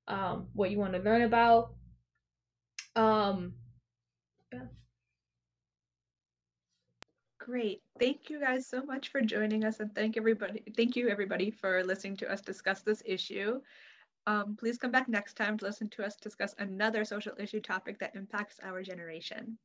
um 0.09 0.47
what 0.53 0.71
you 0.71 0.79
want 0.79 0.93
to 0.93 1.01
learn 1.01 1.23
about 1.23 1.73
um 2.97 3.55
yeah 4.53 4.61
Great. 7.39 7.83
Thank 8.01 8.31
you 8.31 8.41
guys 8.41 8.67
so 8.67 8.83
much 8.83 9.09
for 9.11 9.21
joining 9.21 9.65
us 9.65 9.81
and 9.81 9.95
thank 9.95 10.17
everybody 10.17 10.63
thank 10.77 10.97
you 10.97 11.11
everybody 11.11 11.51
for 11.51 11.85
listening 11.85 12.17
to 12.19 12.33
us 12.33 12.41
discuss 12.41 12.81
this 12.81 13.03
issue. 13.05 13.61
Um, 14.27 14.57
please 14.57 14.79
come 14.79 14.91
back 14.91 15.09
next 15.09 15.37
time 15.37 15.59
to 15.59 15.65
listen 15.67 15.89
to 15.91 16.05
us 16.05 16.17
discuss 16.17 16.55
another 16.59 17.05
social 17.05 17.35
issue 17.39 17.61
topic 17.61 17.99
that 17.99 18.17
impacts 18.17 18.59
our 18.63 18.83
generation. 18.83 19.59